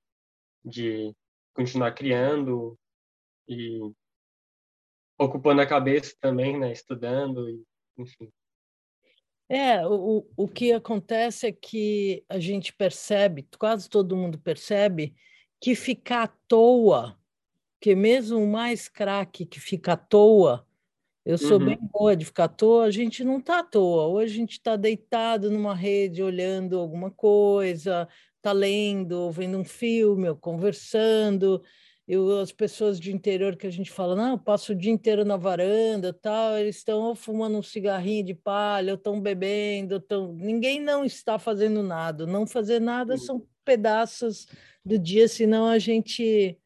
de 0.65 1.13
continuar 1.55 1.93
criando 1.93 2.77
e 3.49 3.81
ocupando 5.19 5.61
a 5.61 5.67
cabeça 5.67 6.15
também, 6.21 6.59
né? 6.59 6.73
Estudando, 6.73 7.49
e, 7.49 7.63
enfim. 7.99 8.31
É, 9.49 9.87
o, 9.87 10.27
o 10.37 10.49
que 10.49 10.73
acontece 10.73 11.47
é 11.47 11.53
que 11.53 12.25
a 12.29 12.39
gente 12.39 12.73
percebe, 12.73 13.47
quase 13.59 13.89
todo 13.89 14.17
mundo 14.17 14.39
percebe, 14.39 15.15
que 15.61 15.75
ficar 15.75 16.25
à 16.25 16.29
toa, 16.49 17.17
que 17.81 17.95
mesmo 17.95 18.43
o 18.43 18.47
mais 18.47 18.89
craque 18.89 19.47
que 19.47 19.61
fica 19.61 19.93
à 19.93 19.97
toa, 19.97 20.67
eu 21.25 21.39
sou 21.39 21.59
uhum. 21.59 21.67
bem 21.67 21.79
boa 21.81 22.17
de 22.17 22.25
ficar 22.25 22.45
à 22.45 22.49
toa, 22.49 22.85
a 22.85 22.91
gente 22.91 23.25
não 23.25 23.39
está 23.39 23.59
à 23.59 23.65
toa. 23.65 24.07
Hoje 24.07 24.35
a 24.35 24.37
gente 24.37 24.53
está 24.53 24.77
deitado 24.77 25.51
numa 25.51 25.75
rede, 25.75 26.23
olhando 26.23 26.79
alguma 26.79 27.11
coisa, 27.11 28.09
está 28.37 28.53
lendo, 28.53 29.29
vendo 29.33 29.59
um 29.59 29.65
filme, 29.65 30.29
ou 30.29 30.37
conversando 30.37 31.63
eu, 32.07 32.39
as 32.39 32.53
pessoas 32.53 33.01
de 33.01 33.13
interior 33.13 33.57
que 33.57 33.67
a 33.67 33.71
gente 33.71 33.91
fala, 33.91 34.15
não, 34.15 34.33
eu 34.33 34.39
passo 34.39 34.73
o 34.73 34.75
dia 34.75 34.93
inteiro 34.93 35.25
na 35.25 35.37
varanda, 35.37 36.13
tal, 36.13 36.57
eles 36.57 36.77
estão 36.77 37.15
fumando 37.15 37.59
um 37.59 37.63
cigarrinho 37.63 38.25
de 38.25 38.35
palha, 38.35 38.93
ou 38.93 38.97
estão 38.97 39.21
bebendo, 39.21 39.99
tão... 39.99 40.33
ninguém 40.35 40.81
não 40.81 41.05
está 41.05 41.39
fazendo 41.39 41.83
nada. 41.83 42.25
Não 42.27 42.47
fazer 42.47 42.81
nada 42.81 43.17
são 43.17 43.45
pedaços 43.65 44.47
do 44.85 44.99
dia, 44.99 45.27
senão 45.27 45.67
a 45.67 45.79
gente 45.79 46.57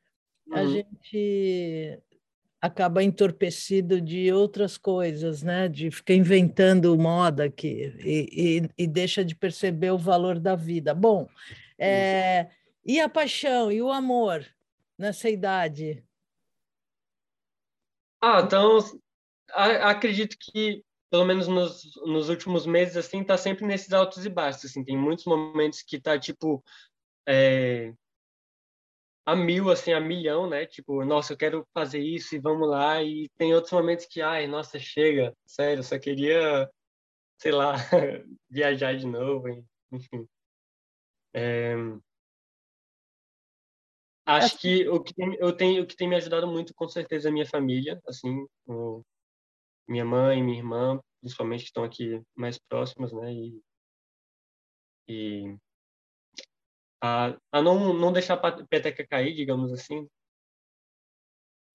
a 0.53 0.63
uhum. 0.63 0.73
gente 0.73 1.99
acaba 2.61 3.03
entorpecido 3.03 4.01
de 4.01 4.31
outras 4.33 4.77
coisas, 4.77 5.43
né? 5.43 5.69
De 5.69 5.91
ficar 5.91 6.15
inventando 6.15 6.99
moda 6.99 7.45
aqui 7.45 7.95
e, 8.05 8.61
e, 8.77 8.85
e 8.85 8.87
deixa 8.87 9.25
de 9.25 9.35
perceber 9.35 9.91
o 9.93 9.99
valor 9.99 10.39
da 10.39 10.55
vida. 10.55 10.93
Bom, 10.93 11.27
é, 11.79 12.49
e 12.85 13.01
a 13.01 13.09
paixão 13.09 13.73
e 13.73 13.81
o 13.81 13.91
amor? 13.91 14.45
Nessa 15.01 15.29
idade? 15.29 16.05
Ah, 18.23 18.43
então 18.45 18.79
acredito 19.83 20.37
que 20.39 20.85
pelo 21.11 21.25
menos 21.25 21.49
nos, 21.49 21.83
nos 22.07 22.29
últimos 22.29 22.67
meses 22.67 22.97
assim 22.97 23.25
tá 23.25 23.37
sempre 23.37 23.67
nesses 23.67 23.93
altos 23.93 24.25
e 24.25 24.29
baixos 24.29 24.67
assim. 24.67 24.85
Tem 24.85 24.97
muitos 24.97 25.25
momentos 25.25 25.83
que 25.83 26.01
tá 26.01 26.19
tipo 26.19 26.63
é, 27.27 27.93
a 29.27 29.35
mil 29.35 29.71
assim 29.71 29.93
a 29.93 30.01
milhão 30.01 30.49
né? 30.49 30.67
Tipo 30.67 31.05
nossa 31.05 31.33
eu 31.33 31.37
quero 31.37 31.67
fazer 31.75 32.01
isso 32.01 32.35
e 32.37 32.39
vamos 32.39 32.69
lá. 32.69 33.03
E 33.03 33.29
tem 33.39 33.55
outros 33.55 33.73
momentos 33.73 34.07
que 34.07 34.21
ai 34.21 34.47
nossa 34.47 34.79
chega. 34.79 35.35
Sério 35.47 35.83
só 35.83 35.99
queria 35.99 36.69
sei 37.39 37.53
lá 37.53 37.75
viajar 38.51 38.97
de 38.97 39.07
novo 39.07 39.49
enfim. 39.91 40.29
É, 41.33 41.75
Acho 44.27 44.59
que 44.59 44.89
o 44.89 45.03
que 45.03 45.15
tem, 45.15 45.35
eu 45.37 45.57
tenho, 45.57 45.83
o 45.83 45.87
que 45.87 45.97
tem 45.97 46.09
me 46.09 46.17
ajudado 46.17 46.47
muito, 46.47 46.75
com 46.75 46.89
certeza, 46.89 47.29
é 47.29 47.31
a 47.31 47.33
minha 47.33 47.47
família, 47.47 48.01
assim, 48.07 48.47
o, 48.67 49.03
minha 49.89 50.05
mãe, 50.05 50.43
minha 50.43 50.59
irmã, 50.59 51.01
principalmente, 51.21 51.61
que 51.63 51.67
estão 51.67 51.85
aqui 51.85 52.23
mais 52.37 52.59
próximas, 52.59 53.13
né? 53.13 53.33
E, 53.33 53.61
e 55.09 55.57
a, 57.03 57.37
a 57.51 57.63
não, 57.63 57.93
não 57.95 58.13
deixar 58.13 58.35
a 58.35 58.65
peteca 58.65 59.07
cair, 59.07 59.35
digamos 59.35 59.73
assim. 59.73 60.09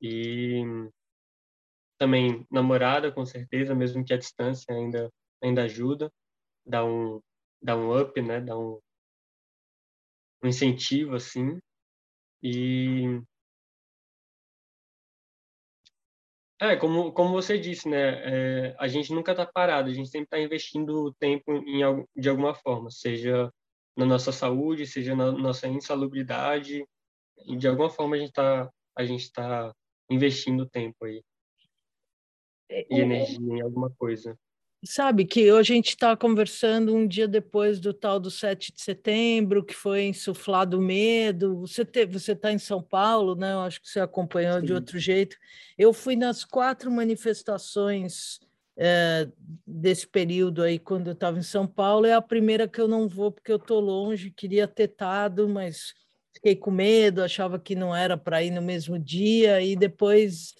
E 0.02 0.64
também 1.98 2.46
namorada, 2.52 3.12
com 3.12 3.26
certeza, 3.26 3.74
mesmo 3.74 4.04
que 4.06 4.14
a 4.14 4.18
distância 4.18 4.74
ainda, 4.74 5.12
ainda 5.42 5.64
ajuda, 5.64 6.12
dá 6.66 6.86
um, 6.86 7.22
dá 7.62 7.76
um 7.76 8.00
up, 8.00 8.22
né? 8.22 8.40
Dá 8.42 8.58
um, 8.58 8.80
um 10.44 10.48
incentivo, 10.48 11.16
assim. 11.16 11.60
E 12.48 13.24
É, 16.62 16.76
como, 16.78 17.12
como 17.12 17.32
você 17.32 17.58
disse, 17.58 17.90
né? 17.90 18.70
É, 18.70 18.76
a 18.80 18.88
gente 18.88 19.12
nunca 19.12 19.32
está 19.32 19.46
parado, 19.46 19.90
a 19.90 19.94
gente 19.94 20.10
sempre 20.10 20.26
está 20.28 20.40
investindo 20.40 21.12
tempo 21.20 21.52
em, 21.52 21.82
de 22.16 22.30
alguma 22.30 22.54
forma, 22.54 22.90
seja 22.92 23.52
na 23.98 24.06
nossa 24.06 24.32
saúde, 24.32 24.86
seja 24.86 25.16
na 25.16 25.32
nossa 25.32 25.68
insalubridade, 25.68 26.86
de 27.58 27.68
alguma 27.68 27.90
forma 27.90 28.16
a 28.16 28.20
gente 28.20 28.30
está 28.30 28.72
a 28.98 29.06
gente 29.06 29.32
tá 29.32 29.74
investindo 30.10 30.70
tempo 30.70 31.04
aí 31.06 31.22
É, 32.70 32.86
e 32.90 33.00
energia 33.02 33.38
em 33.40 33.62
alguma 33.62 33.90
coisa. 33.90 34.38
Sabe 34.88 35.26
que 35.26 35.52
hoje 35.52 35.74
a 35.74 35.76
gente 35.76 35.90
está 35.90 36.16
conversando 36.16 36.96
um 36.96 37.08
dia 37.08 37.28
depois 37.28 37.80
do 37.80 37.92
tal 37.92 38.20
do 38.20 38.30
7 38.30 38.72
de 38.72 38.82
setembro, 38.82 39.64
que 39.66 39.74
foi 39.74 40.06
insuflado 40.06 40.78
o 40.78 40.82
medo. 40.82 41.62
Você 41.62 41.84
te, 41.84 42.06
você 42.06 42.34
está 42.34 42.52
em 42.52 42.60
São 42.60 42.84
Paulo, 42.84 43.36
né? 43.36 43.54
Eu 43.54 43.62
acho 43.62 43.82
que 43.82 43.90
você 43.90 44.00
acompanhou 44.00 44.62
de 44.62 44.68
Sim. 44.68 44.74
outro 44.74 45.00
jeito. 45.00 45.38
Eu 45.76 45.92
fui 45.92 46.16
nas 46.16 46.46
quatro 46.46 46.92
manifestações 46.92 48.40
eh, 48.78 49.28
desse 49.66 50.06
período 50.06 50.62
aí, 50.62 50.78
quando 50.78 51.08
eu 51.08 51.14
estava 51.14 51.40
em 51.40 51.44
São 51.44 51.66
Paulo. 51.66 52.06
É 52.06 52.14
a 52.14 52.22
primeira 52.22 52.68
que 52.68 52.80
eu 52.80 52.88
não 52.88 53.08
vou, 53.08 53.32
porque 53.32 53.52
eu 53.52 53.58
estou 53.58 53.80
longe, 53.80 54.30
queria 54.30 54.68
ter 54.68 54.90
estado, 54.90 55.50
mas 55.50 55.96
fiquei 56.32 56.56
com 56.56 56.70
medo, 56.70 57.24
achava 57.24 57.58
que 57.58 57.74
não 57.74 57.96
era 57.96 58.16
para 58.16 58.44
ir 58.44 58.52
no 58.52 58.62
mesmo 58.62 59.00
dia, 59.00 59.62
e 59.62 59.76
depois 59.76 60.54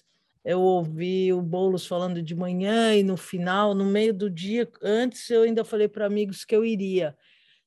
eu 0.46 0.60
ouvi 0.60 1.32
o 1.32 1.42
Boulos 1.42 1.88
falando 1.88 2.22
de 2.22 2.32
manhã 2.32 2.94
e 2.94 3.02
no 3.02 3.16
final, 3.16 3.74
no 3.74 3.84
meio 3.84 4.14
do 4.14 4.30
dia, 4.30 4.70
antes 4.80 5.28
eu 5.28 5.42
ainda 5.42 5.64
falei 5.64 5.88
para 5.88 6.06
amigos 6.06 6.44
que 6.44 6.54
eu 6.54 6.64
iria. 6.64 7.16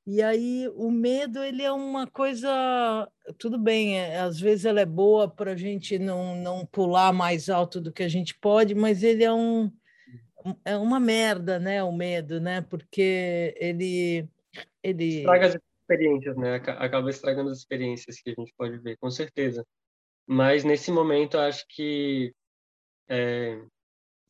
E 0.08 0.22
aí 0.22 0.66
o 0.74 0.90
medo 0.90 1.44
ele 1.44 1.62
é 1.62 1.72
uma 1.74 2.08
coisa, 2.08 2.50
tudo 3.38 3.60
bem, 3.60 4.00
é, 4.00 4.20
às 4.20 4.40
vezes 4.40 4.64
ela 4.64 4.80
é 4.80 4.86
boa 4.86 5.30
para 5.30 5.52
a 5.52 5.56
gente 5.58 6.00
não, 6.00 6.38
não 6.38 6.66
pular 6.66 7.12
mais 7.12 7.50
alto 7.50 7.82
do 7.82 7.92
que 7.92 8.02
a 8.02 8.08
gente 8.08 8.34
pode, 8.40 8.74
mas 8.74 9.04
ele 9.04 9.26
é 9.26 9.32
um 9.32 9.70
é 10.64 10.78
uma 10.78 11.02
merda, 11.02 11.60
né? 11.60 11.84
O 11.84 11.92
medo, 11.92 12.40
né? 12.40 12.62
Porque 12.62 13.54
ele 13.60 14.26
ele 14.82 15.18
Estraga 15.18 15.48
as 15.48 15.58
experiências, 15.82 16.38
né? 16.38 16.56
Aca- 16.56 16.74
Acaba 16.80 17.10
estragando 17.10 17.50
as 17.50 17.58
experiências 17.58 18.22
que 18.22 18.30
a 18.30 18.34
gente 18.40 18.54
pode 18.58 18.78
ver, 18.78 18.98
com 18.98 19.12
certeza. 19.12 19.66
Mas 20.26 20.64
nesse 20.64 20.92
momento, 20.92 21.38
acho 21.38 21.66
que 21.68 22.34
é, 23.10 23.62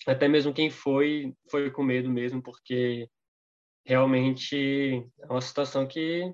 até 0.07 0.27
mesmo 0.27 0.53
quem 0.53 0.69
foi, 0.69 1.35
foi 1.49 1.69
com 1.69 1.83
medo 1.83 2.09
mesmo, 2.09 2.41
porque 2.41 3.09
realmente 3.85 5.05
é 5.19 5.25
uma 5.25 5.41
situação 5.41 5.87
que, 5.87 6.33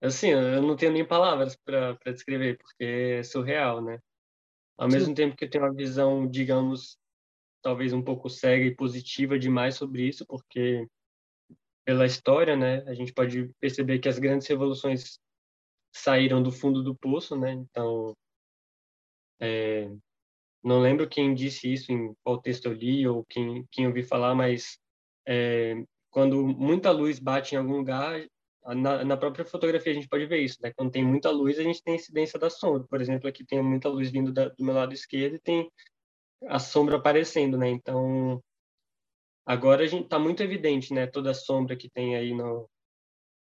assim, 0.00 0.28
eu 0.28 0.62
não 0.62 0.76
tenho 0.76 0.92
nem 0.92 1.06
palavras 1.06 1.56
para 1.56 1.96
descrever, 2.06 2.56
porque 2.58 2.84
é 2.84 3.22
surreal, 3.22 3.82
né? 3.82 4.00
Ao 4.78 4.88
mesmo 4.88 5.14
tempo 5.14 5.36
que 5.36 5.44
eu 5.44 5.50
tenho 5.50 5.64
uma 5.64 5.74
visão, 5.74 6.28
digamos, 6.28 6.96
talvez 7.60 7.92
um 7.92 8.02
pouco 8.02 8.30
cega 8.30 8.64
e 8.64 8.74
positiva 8.74 9.38
demais 9.38 9.74
sobre 9.74 10.06
isso, 10.06 10.24
porque 10.26 10.86
pela 11.84 12.06
história, 12.06 12.56
né, 12.56 12.82
a 12.86 12.94
gente 12.94 13.12
pode 13.12 13.50
perceber 13.60 13.98
que 13.98 14.08
as 14.08 14.18
grandes 14.18 14.46
revoluções 14.46 15.18
saíram 15.92 16.42
do 16.42 16.52
fundo 16.52 16.82
do 16.82 16.94
poço, 16.94 17.36
né? 17.36 17.52
Então, 17.52 18.14
é, 19.40 19.90
não 20.68 20.80
lembro 20.80 21.08
quem 21.08 21.34
disse 21.34 21.72
isso, 21.72 21.90
em 21.92 22.14
qual 22.22 22.40
texto 22.40 22.66
eu 22.66 22.72
li 22.72 23.06
ou 23.08 23.24
quem, 23.24 23.66
quem 23.70 23.86
ouvi 23.86 24.02
falar, 24.02 24.34
mas 24.34 24.78
é, 25.26 25.74
quando 26.10 26.46
muita 26.46 26.90
luz 26.90 27.18
bate 27.18 27.54
em 27.54 27.58
algum 27.58 27.78
lugar, 27.78 28.24
na, 28.74 29.04
na 29.04 29.16
própria 29.16 29.44
fotografia 29.44 29.92
a 29.92 29.94
gente 29.94 30.08
pode 30.08 30.26
ver 30.26 30.40
isso, 30.42 30.58
né? 30.62 30.72
Quando 30.76 30.90
tem 30.90 31.04
muita 31.04 31.30
luz, 31.30 31.58
a 31.58 31.62
gente 31.62 31.82
tem 31.82 31.94
incidência 31.94 32.38
da 32.38 32.50
sombra. 32.50 32.86
Por 32.88 33.00
exemplo, 33.00 33.28
aqui 33.28 33.44
tem 33.44 33.62
muita 33.62 33.88
luz 33.88 34.10
vindo 34.10 34.32
da, 34.32 34.48
do 34.48 34.64
meu 34.64 34.74
lado 34.74 34.92
esquerdo 34.92 35.36
e 35.36 35.40
tem 35.40 35.70
a 36.46 36.58
sombra 36.58 36.96
aparecendo, 36.96 37.56
né? 37.56 37.68
Então, 37.68 38.42
agora 39.46 39.84
a 39.84 39.86
gente 39.86 40.04
está 40.04 40.18
muito 40.18 40.42
evidente, 40.42 40.92
né? 40.92 41.06
Toda 41.06 41.30
a 41.30 41.34
sombra 41.34 41.76
que 41.76 41.88
tem 41.88 42.14
aí 42.16 42.34
no, 42.34 42.68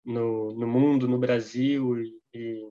no, 0.05 0.55
no 0.55 0.67
mundo, 0.67 1.09
no 1.09 1.19
Brasil 1.19 1.99
e, 2.01 2.21
e 2.35 2.69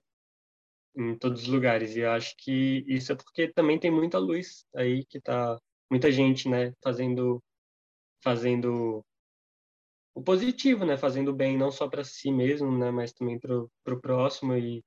em 0.96 1.18
todos 1.18 1.44
os 1.44 1.48
lugares. 1.48 1.96
E 1.96 2.00
eu 2.02 2.12
acho 2.12 2.36
que 2.38 2.84
isso 2.88 3.12
é 3.12 3.16
porque 3.16 3.48
também 3.48 3.80
tem 3.80 3.92
muita 3.92 4.18
luz 4.20 4.66
aí 4.76 5.06
que 5.06 5.20
tá 5.20 5.58
muita 5.90 6.12
gente, 6.12 6.50
né, 6.50 6.74
fazendo 6.84 7.42
fazendo 8.24 9.04
o 10.16 10.22
positivo, 10.24 10.86
né, 10.86 10.98
fazendo 10.98 11.34
bem 11.34 11.58
não 11.58 11.72
só 11.72 11.88
para 11.90 12.04
si 12.04 12.32
mesmo, 12.32 12.76
né, 12.78 12.92
mas 12.92 13.12
também 13.14 13.40
para 13.40 13.58
o 13.58 14.02
próximo 14.02 14.56
e 14.56 14.84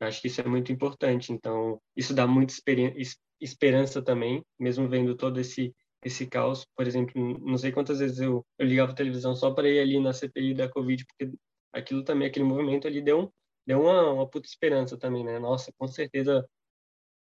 acho 0.00 0.20
que 0.20 0.28
isso 0.28 0.40
é 0.40 0.44
muito 0.44 0.72
importante. 0.72 1.32
Então, 1.32 1.80
isso 1.96 2.14
dá 2.14 2.26
muita 2.26 2.52
esperança 3.40 4.02
também, 4.02 4.44
mesmo 4.58 4.88
vendo 4.88 5.16
todo 5.16 5.40
esse 5.40 5.74
esse 6.04 6.26
caos. 6.26 6.66
Por 6.76 6.86
exemplo, 6.86 7.14
não 7.40 7.56
sei 7.56 7.72
quantas 7.72 7.98
vezes 7.98 8.20
eu, 8.20 8.44
eu 8.58 8.66
ligava 8.66 8.92
a 8.92 8.94
televisão 8.94 9.34
só 9.34 9.50
para 9.52 9.68
ir 9.68 9.80
ali 9.80 9.98
na 9.98 10.12
CPI 10.12 10.54
da 10.54 10.68
Covid, 10.68 11.04
porque 11.06 11.34
aquilo 11.72 12.04
também, 12.04 12.28
aquele 12.28 12.44
movimento 12.44 12.86
ali 12.86 13.00
deu 13.00 13.32
deu 13.66 13.80
uma, 13.82 14.12
uma 14.12 14.28
puta 14.28 14.46
esperança 14.48 14.98
também, 14.98 15.24
né? 15.24 15.38
Nossa, 15.38 15.72
com 15.78 15.86
certeza 15.88 16.48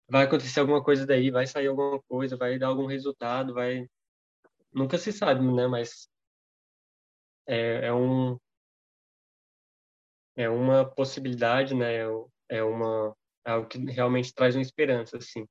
vai 0.09 0.25
acontecer 0.25 0.59
alguma 0.59 0.83
coisa 0.83 1.05
daí, 1.05 1.31
vai 1.31 1.47
sair 1.47 1.67
alguma 1.67 2.01
coisa, 2.03 2.37
vai 2.37 2.59
dar 2.59 2.67
algum 2.67 2.85
resultado, 2.87 3.53
vai. 3.53 3.87
Nunca 4.73 4.97
se 4.97 5.11
sabe, 5.13 5.41
né? 5.53 5.67
Mas 5.67 6.09
é, 7.47 7.87
é 7.87 7.93
um 7.93 8.37
é 10.35 10.49
uma 10.49 10.85
possibilidade, 10.85 11.73
né? 11.75 11.97
É 12.49 12.63
uma 12.63 13.15
é 13.45 13.51
algo 13.51 13.67
que 13.67 13.77
realmente 13.91 14.33
traz 14.33 14.55
uma 14.55 14.61
esperança, 14.61 15.17
assim. 15.17 15.47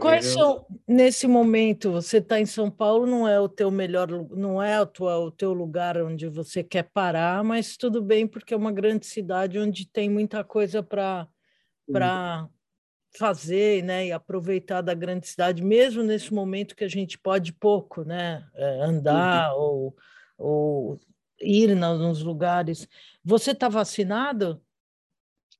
Quais 0.00 0.26
vejo... 0.26 0.38
são 0.38 0.66
nesse 0.86 1.26
momento? 1.26 1.90
Você 1.90 2.18
está 2.18 2.38
em 2.38 2.46
São 2.46 2.70
Paulo, 2.70 3.04
não 3.04 3.26
é 3.26 3.40
o 3.40 3.48
teu 3.48 3.68
melhor, 3.70 4.08
não 4.30 4.62
é 4.62 4.80
o, 4.80 4.86
tua, 4.86 5.18
o 5.18 5.30
teu 5.30 5.52
lugar 5.52 6.00
onde 6.00 6.28
você 6.28 6.62
quer 6.62 6.84
parar, 6.84 7.42
mas 7.42 7.76
tudo 7.76 8.00
bem 8.00 8.28
porque 8.28 8.54
é 8.54 8.56
uma 8.56 8.70
grande 8.70 9.06
cidade 9.06 9.58
onde 9.58 9.86
tem 9.86 10.08
muita 10.08 10.44
coisa 10.44 10.82
para 10.82 11.26
para 11.90 12.48
fazer, 13.16 13.82
né? 13.82 14.06
E 14.06 14.12
aproveitar 14.12 14.82
da 14.82 14.94
grande 14.94 15.26
cidade, 15.26 15.62
mesmo 15.62 16.02
nesse 16.02 16.32
momento 16.32 16.76
que 16.76 16.84
a 16.84 16.88
gente 16.88 17.18
pode 17.18 17.52
pouco, 17.52 18.04
né? 18.04 18.44
Andar 18.82 19.52
uhum. 19.54 19.60
ou, 19.60 19.96
ou 20.38 21.00
ir 21.40 21.74
nos 21.74 22.22
lugares. 22.22 22.88
Você 23.24 23.52
está 23.52 23.68
vacinado? 23.68 24.60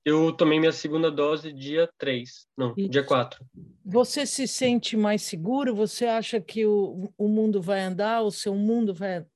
Eu 0.06 0.32
tomei 0.32 0.60
minha 0.60 0.70
segunda 0.70 1.10
dose 1.10 1.52
dia 1.52 1.90
3, 1.98 2.46
não, 2.56 2.72
Isso. 2.76 2.88
dia 2.88 3.02
4. 3.02 3.44
Você 3.84 4.24
se 4.24 4.46
sente 4.46 4.96
mais 4.96 5.22
seguro? 5.22 5.74
Você 5.74 6.06
acha 6.06 6.40
que 6.40 6.64
o, 6.64 7.12
o 7.18 7.26
mundo 7.26 7.60
vai 7.60 7.80
andar, 7.80 8.22
o 8.22 8.30
seu 8.30 8.54
mundo 8.54 8.94
vai, 8.94 9.26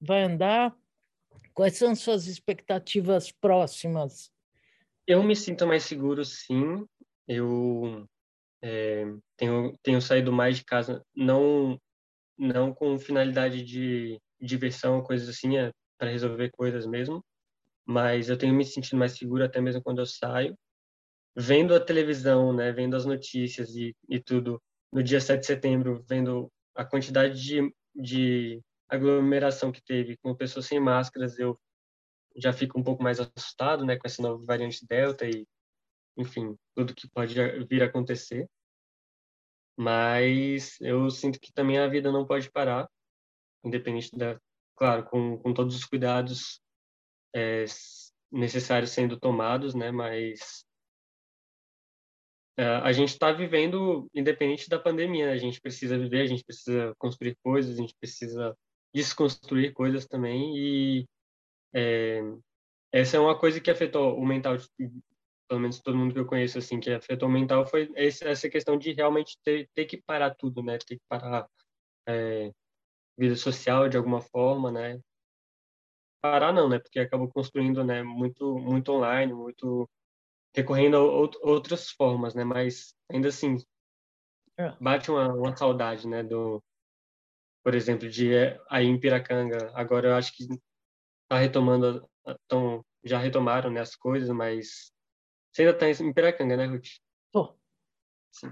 vai 0.00 0.24
andar? 0.24 0.76
Quais 1.52 1.76
são 1.76 1.94
suas 1.94 2.26
expectativas 2.26 3.30
próximas? 3.30 4.28
Eu 5.06 5.22
me 5.22 5.36
sinto 5.36 5.64
mais 5.68 5.84
seguro, 5.84 6.24
sim. 6.24 6.84
Eu 7.28 8.08
é, 8.60 9.04
tenho, 9.36 9.78
tenho 9.84 10.02
saído 10.02 10.32
mais 10.32 10.56
de 10.56 10.64
casa, 10.64 11.00
não, 11.14 11.80
não 12.36 12.74
com 12.74 12.98
finalidade 12.98 13.62
de 13.62 14.20
diversão, 14.40 15.00
coisas 15.00 15.28
assim, 15.28 15.58
é 15.58 15.70
para 15.96 16.10
resolver 16.10 16.50
coisas 16.50 16.84
mesmo 16.86 17.24
mas 17.86 18.28
eu 18.28 18.38
tenho 18.38 18.54
me 18.54 18.64
sentido 18.64 18.98
mais 18.98 19.12
seguro 19.12 19.44
até 19.44 19.60
mesmo 19.60 19.82
quando 19.82 20.00
eu 20.00 20.06
saio. 20.06 20.56
Vendo 21.36 21.74
a 21.74 21.80
televisão, 21.80 22.52
né, 22.52 22.72
vendo 22.72 22.96
as 22.96 23.04
notícias 23.04 23.74
e, 23.74 23.94
e 24.08 24.20
tudo, 24.20 24.62
no 24.92 25.02
dia 25.02 25.20
7 25.20 25.40
de 25.40 25.46
setembro, 25.46 26.04
vendo 26.08 26.50
a 26.74 26.84
quantidade 26.84 27.40
de, 27.40 27.74
de 27.94 28.60
aglomeração 28.88 29.72
que 29.72 29.82
teve 29.82 30.16
com 30.18 30.34
pessoas 30.34 30.66
sem 30.66 30.80
máscaras, 30.80 31.38
eu 31.38 31.58
já 32.36 32.52
fico 32.52 32.78
um 32.78 32.82
pouco 32.82 33.02
mais 33.02 33.20
assustado, 33.20 33.84
né, 33.84 33.96
com 33.96 34.06
essa 34.06 34.22
nova 34.22 34.42
variante 34.44 34.86
Delta 34.86 35.26
e, 35.26 35.46
enfim, 36.16 36.56
tudo 36.74 36.94
que 36.94 37.08
pode 37.10 37.34
vir 37.68 37.82
a 37.82 37.86
acontecer. 37.86 38.48
Mas 39.76 40.80
eu 40.80 41.10
sinto 41.10 41.40
que 41.40 41.52
também 41.52 41.78
a 41.78 41.88
vida 41.88 42.12
não 42.12 42.24
pode 42.24 42.50
parar, 42.50 42.88
independente 43.64 44.10
da, 44.16 44.40
claro, 44.76 45.04
com, 45.04 45.36
com 45.38 45.52
todos 45.52 45.74
os 45.74 45.84
cuidados 45.84 46.60
é, 47.34 47.64
necessários 48.30 48.90
sendo 48.90 49.18
tomados, 49.18 49.74
né? 49.74 49.90
Mas 49.90 50.64
é, 52.56 52.64
a 52.64 52.92
gente 52.92 53.10
está 53.10 53.32
vivendo 53.32 54.08
independente 54.14 54.68
da 54.68 54.78
pandemia. 54.78 55.26
Né? 55.26 55.32
A 55.32 55.38
gente 55.38 55.60
precisa 55.60 55.98
viver, 55.98 56.22
a 56.22 56.26
gente 56.26 56.44
precisa 56.44 56.94
construir 56.98 57.36
coisas, 57.42 57.74
a 57.74 57.80
gente 57.80 57.94
precisa 58.00 58.56
desconstruir 58.94 59.72
coisas 59.72 60.06
também. 60.06 60.56
E 60.56 61.08
é, 61.74 62.20
essa 62.92 63.16
é 63.16 63.20
uma 63.20 63.38
coisa 63.38 63.60
que 63.60 63.70
afetou 63.70 64.16
o 64.16 64.24
mental, 64.24 64.56
pelo 65.48 65.60
menos 65.60 65.80
todo 65.80 65.98
mundo 65.98 66.14
que 66.14 66.20
eu 66.20 66.26
conheço 66.26 66.58
assim, 66.58 66.78
que 66.78 66.90
afetou 66.90 67.28
o 67.28 67.32
mental 67.32 67.66
foi 67.66 67.90
essa 67.96 68.48
questão 68.48 68.78
de 68.78 68.92
realmente 68.92 69.36
ter, 69.42 69.68
ter 69.74 69.84
que 69.86 70.00
parar 70.00 70.34
tudo, 70.34 70.62
né? 70.62 70.78
Ter 70.78 70.96
que 70.96 71.04
parar 71.08 71.48
é, 72.08 72.52
vida 73.18 73.34
social 73.34 73.88
de 73.88 73.96
alguma 73.96 74.20
forma, 74.20 74.70
né? 74.70 75.00
Parar 76.24 76.54
não, 76.54 76.70
né? 76.70 76.78
Porque 76.78 76.98
acabou 76.98 77.28
construindo, 77.28 77.84
né? 77.84 78.02
Muito, 78.02 78.58
muito 78.58 78.90
online, 78.92 79.34
muito 79.34 79.86
recorrendo 80.56 80.96
a 80.96 81.00
outras 81.46 81.90
formas, 81.90 82.34
né? 82.34 82.42
Mas 82.44 82.94
ainda 83.10 83.28
assim, 83.28 83.58
é. 84.56 84.74
bate 84.80 85.10
uma, 85.10 85.34
uma 85.34 85.54
saudade, 85.54 86.08
né, 86.08 86.22
do, 86.22 86.64
por 87.62 87.74
exemplo, 87.74 88.08
de 88.08 88.30
aí 88.70 88.86
em 88.86 88.98
Piracanga. 88.98 89.70
Agora 89.74 90.08
eu 90.08 90.14
acho 90.14 90.34
que 90.34 90.46
tá 91.28 91.38
retomando, 91.38 92.08
tão, 92.48 92.82
já 93.04 93.18
retomaram 93.18 93.70
né, 93.70 93.80
as 93.80 93.94
coisas, 93.94 94.30
mas 94.30 94.90
você 95.52 95.62
ainda 95.62 95.74
está 95.76 96.04
em 96.04 96.12
Piracanga, 96.14 96.56
né, 96.56 96.64
Ruth? 96.64 96.88
Tô. 97.32 97.54
Sim. 98.32 98.50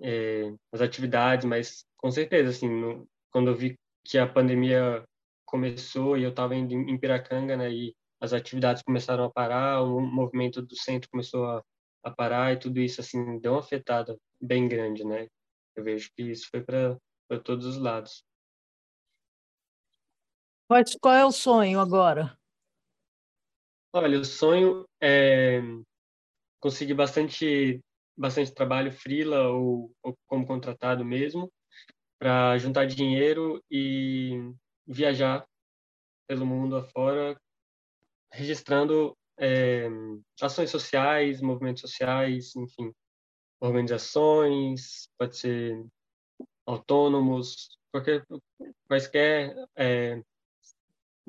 É, 0.00 0.52
as 0.72 0.80
atividades, 0.80 1.44
mas 1.44 1.84
com 1.96 2.10
certeza, 2.10 2.50
assim, 2.50 2.68
no, 2.68 3.08
quando 3.32 3.50
eu 3.50 3.56
vi 3.56 3.76
que 4.04 4.16
a 4.16 4.28
pandemia 4.28 5.04
começou 5.50 6.16
e 6.16 6.22
eu 6.22 6.30
estava 6.30 6.54
indo 6.54 6.72
em 6.72 6.98
Piracanga, 6.98 7.56
né, 7.56 7.70
e 7.70 7.94
as 8.20 8.32
atividades 8.32 8.82
começaram 8.82 9.24
a 9.24 9.30
parar, 9.30 9.82
o 9.82 10.00
movimento 10.00 10.62
do 10.62 10.76
centro 10.76 11.10
começou 11.10 11.44
a, 11.46 11.62
a 12.04 12.10
parar 12.10 12.52
e 12.52 12.58
tudo 12.58 12.78
isso, 12.78 13.00
assim, 13.00 13.38
deu 13.40 13.52
uma 13.52 13.60
afetada 13.60 14.16
bem 14.40 14.68
grande, 14.68 15.04
né? 15.04 15.26
Eu 15.74 15.82
vejo 15.82 16.10
que 16.14 16.22
isso 16.22 16.48
foi 16.50 16.62
para 16.62 16.98
todos 17.42 17.66
os 17.66 17.78
lados. 17.78 18.22
Mas 20.68 20.94
qual 21.00 21.14
é 21.14 21.24
o 21.24 21.32
sonho 21.32 21.80
agora? 21.80 22.38
Olha, 23.92 24.20
o 24.20 24.24
sonho 24.24 24.86
é 25.00 25.60
conseguir 26.60 26.94
bastante 26.94 27.80
bastante 28.16 28.52
trabalho 28.52 28.92
freela 28.92 29.48
ou, 29.48 29.90
ou 30.02 30.14
como 30.26 30.46
contratado 30.46 31.04
mesmo 31.04 31.50
para 32.18 32.58
juntar 32.58 32.86
dinheiro 32.86 33.64
e 33.70 34.52
viajar 34.86 35.46
pelo 36.26 36.46
mundo 36.46 36.76
afora 36.76 37.40
registrando 38.32 39.16
é, 39.38 39.88
ações 40.40 40.70
sociais, 40.70 41.40
movimentos 41.40 41.80
sociais, 41.80 42.54
enfim, 42.56 42.92
organizações, 43.60 45.08
pode 45.18 45.36
ser 45.36 45.84
autônomos, 46.66 47.76
qualquer 47.90 48.24
quaisquer 48.86 49.54
é, 49.76 50.22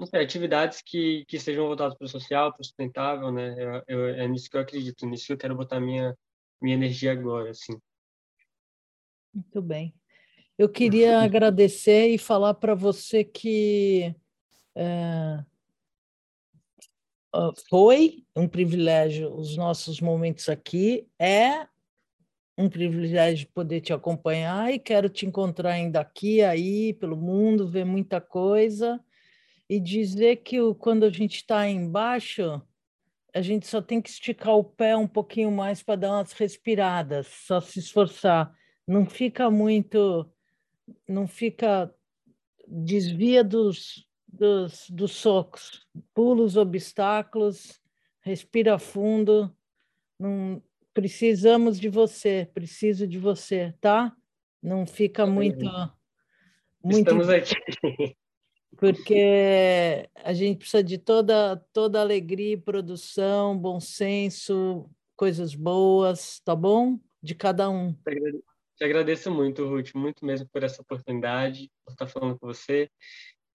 sei, 0.06 0.24
atividades 0.24 0.82
que, 0.82 1.26
que 1.26 1.40
sejam 1.40 1.66
voltadas 1.66 1.98
para 1.98 2.06
o 2.06 2.10
social, 2.10 2.52
para 2.52 2.62
o 2.62 2.64
sustentável, 2.64 3.32
né? 3.32 3.56
Eu, 3.58 3.84
eu, 3.88 4.06
é 4.10 4.28
nisso 4.28 4.50
que 4.50 4.58
eu 4.58 4.62
acredito, 4.62 5.06
nisso 5.06 5.28
que 5.28 5.34
eu 5.34 5.38
quero 5.38 5.56
botar 5.56 5.80
minha 5.80 6.16
minha 6.62 6.76
energia 6.76 7.12
agora, 7.12 7.50
assim. 7.50 7.76
Muito 9.34 9.62
bem. 9.62 9.94
Eu 10.62 10.70
queria 10.70 11.22
agradecer 11.22 12.10
e 12.10 12.20
falar 12.20 12.54
para 12.54 12.76
você 12.76 13.24
que 13.24 14.14
é, 14.76 15.44
foi 17.68 18.24
um 18.36 18.48
privilégio 18.48 19.34
os 19.34 19.58
nossos 19.58 20.00
momentos 20.00 20.48
aqui, 20.50 21.08
é 21.18 21.68
um 22.56 22.70
privilégio 22.70 23.50
poder 23.52 23.82
te 23.82 23.92
acompanhar 23.92 24.72
e 24.72 24.78
quero 24.78 25.10
te 25.10 25.26
encontrar 25.26 25.72
ainda 25.72 26.00
aqui, 26.00 26.44
aí, 26.44 26.94
pelo 26.94 27.18
mundo, 27.18 27.68
ver 27.68 27.84
muita 27.84 28.22
coisa 28.22 29.04
e 29.68 29.80
dizer 29.80 30.44
que 30.44 30.60
quando 30.76 31.06
a 31.06 31.10
gente 31.10 31.38
está 31.38 31.68
embaixo, 31.68 32.62
a 33.34 33.42
gente 33.42 33.66
só 33.66 33.82
tem 33.82 34.00
que 34.00 34.12
esticar 34.12 34.56
o 34.56 34.64
pé 34.64 34.96
um 34.96 35.08
pouquinho 35.08 35.52
mais 35.52 35.82
para 35.82 35.96
dar 35.96 36.12
umas 36.12 36.34
respiradas, 36.34 37.26
só 37.26 37.60
se 37.60 37.80
esforçar. 37.80 38.56
Não 38.88 39.08
fica 39.08 39.50
muito, 39.50 40.32
não 41.08 41.28
fica, 41.28 41.94
desvia 42.68 43.44
dos, 43.44 44.08
dos, 44.28 44.90
dos 44.90 45.12
socos, 45.12 45.88
pula 46.14 46.44
os 46.44 46.58
obstáculos, 46.58 47.80
respira 48.22 48.80
fundo. 48.80 49.56
Não, 50.20 50.62
precisamos 50.94 51.80
de 51.80 51.90
você, 51.90 52.50
preciso 52.54 53.08
de 53.08 53.18
você, 53.18 53.74
tá? 53.82 54.16
Não 54.62 54.86
fica 54.86 55.26
muito. 55.26 55.66
muito 56.84 57.00
Estamos 57.00 57.30
aqui 57.30 57.56
porque 58.78 60.10
a 60.16 60.34
gente 60.34 60.60
precisa 60.60 60.84
de 60.84 60.98
toda, 60.98 61.58
toda 61.74 62.00
alegria, 62.00 62.58
produção, 62.58 63.58
bom 63.58 63.80
senso, 63.80 64.90
coisas 65.16 65.54
boas, 65.54 66.40
tá 66.44 66.56
bom? 66.56 67.00
De 67.22 67.36
cada 67.36 67.70
um. 67.70 67.96
Te 68.82 68.86
agradeço 68.86 69.30
muito, 69.30 69.68
Ruth, 69.68 69.94
muito 69.94 70.26
mesmo 70.26 70.50
por 70.50 70.64
essa 70.64 70.82
oportunidade, 70.82 71.70
por 71.86 71.92
estar 71.92 72.08
falando 72.08 72.40
com 72.40 72.48
você. 72.48 72.90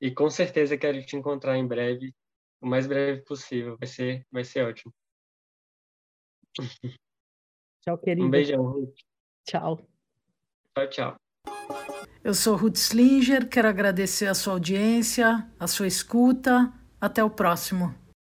E 0.01 0.09
com 0.09 0.31
certeza 0.31 0.79
quero 0.79 1.05
te 1.05 1.17
encontrar 1.17 1.59
em 1.59 1.67
breve, 1.67 2.15
o 2.61 2.67
mais 2.69 2.87
breve 2.87 3.23
possível. 3.23 3.77
Vai 3.77 3.89
ser, 3.89 4.25
vai 4.31 4.45
ser 4.45 4.65
ótimo. 4.65 4.95
Tchau, 7.83 7.99
querido. 7.99 8.25
Um 8.25 8.31
beijão, 8.31 8.63
Ruth. 8.63 8.95
Tchau. 9.45 9.85
Tchau, 10.77 10.91
tchau. 10.91 11.17
Eu 12.23 12.33
sou 12.33 12.55
Ruth 12.55 12.77
Slinger, 12.77 13.49
quero 13.49 13.67
agradecer 13.67 14.29
a 14.29 14.35
sua 14.35 14.53
audiência, 14.53 15.53
a 15.59 15.67
sua 15.67 15.89
escuta. 15.89 16.73
Até 17.01 17.25
o 17.25 17.31
próximo. 17.31 17.93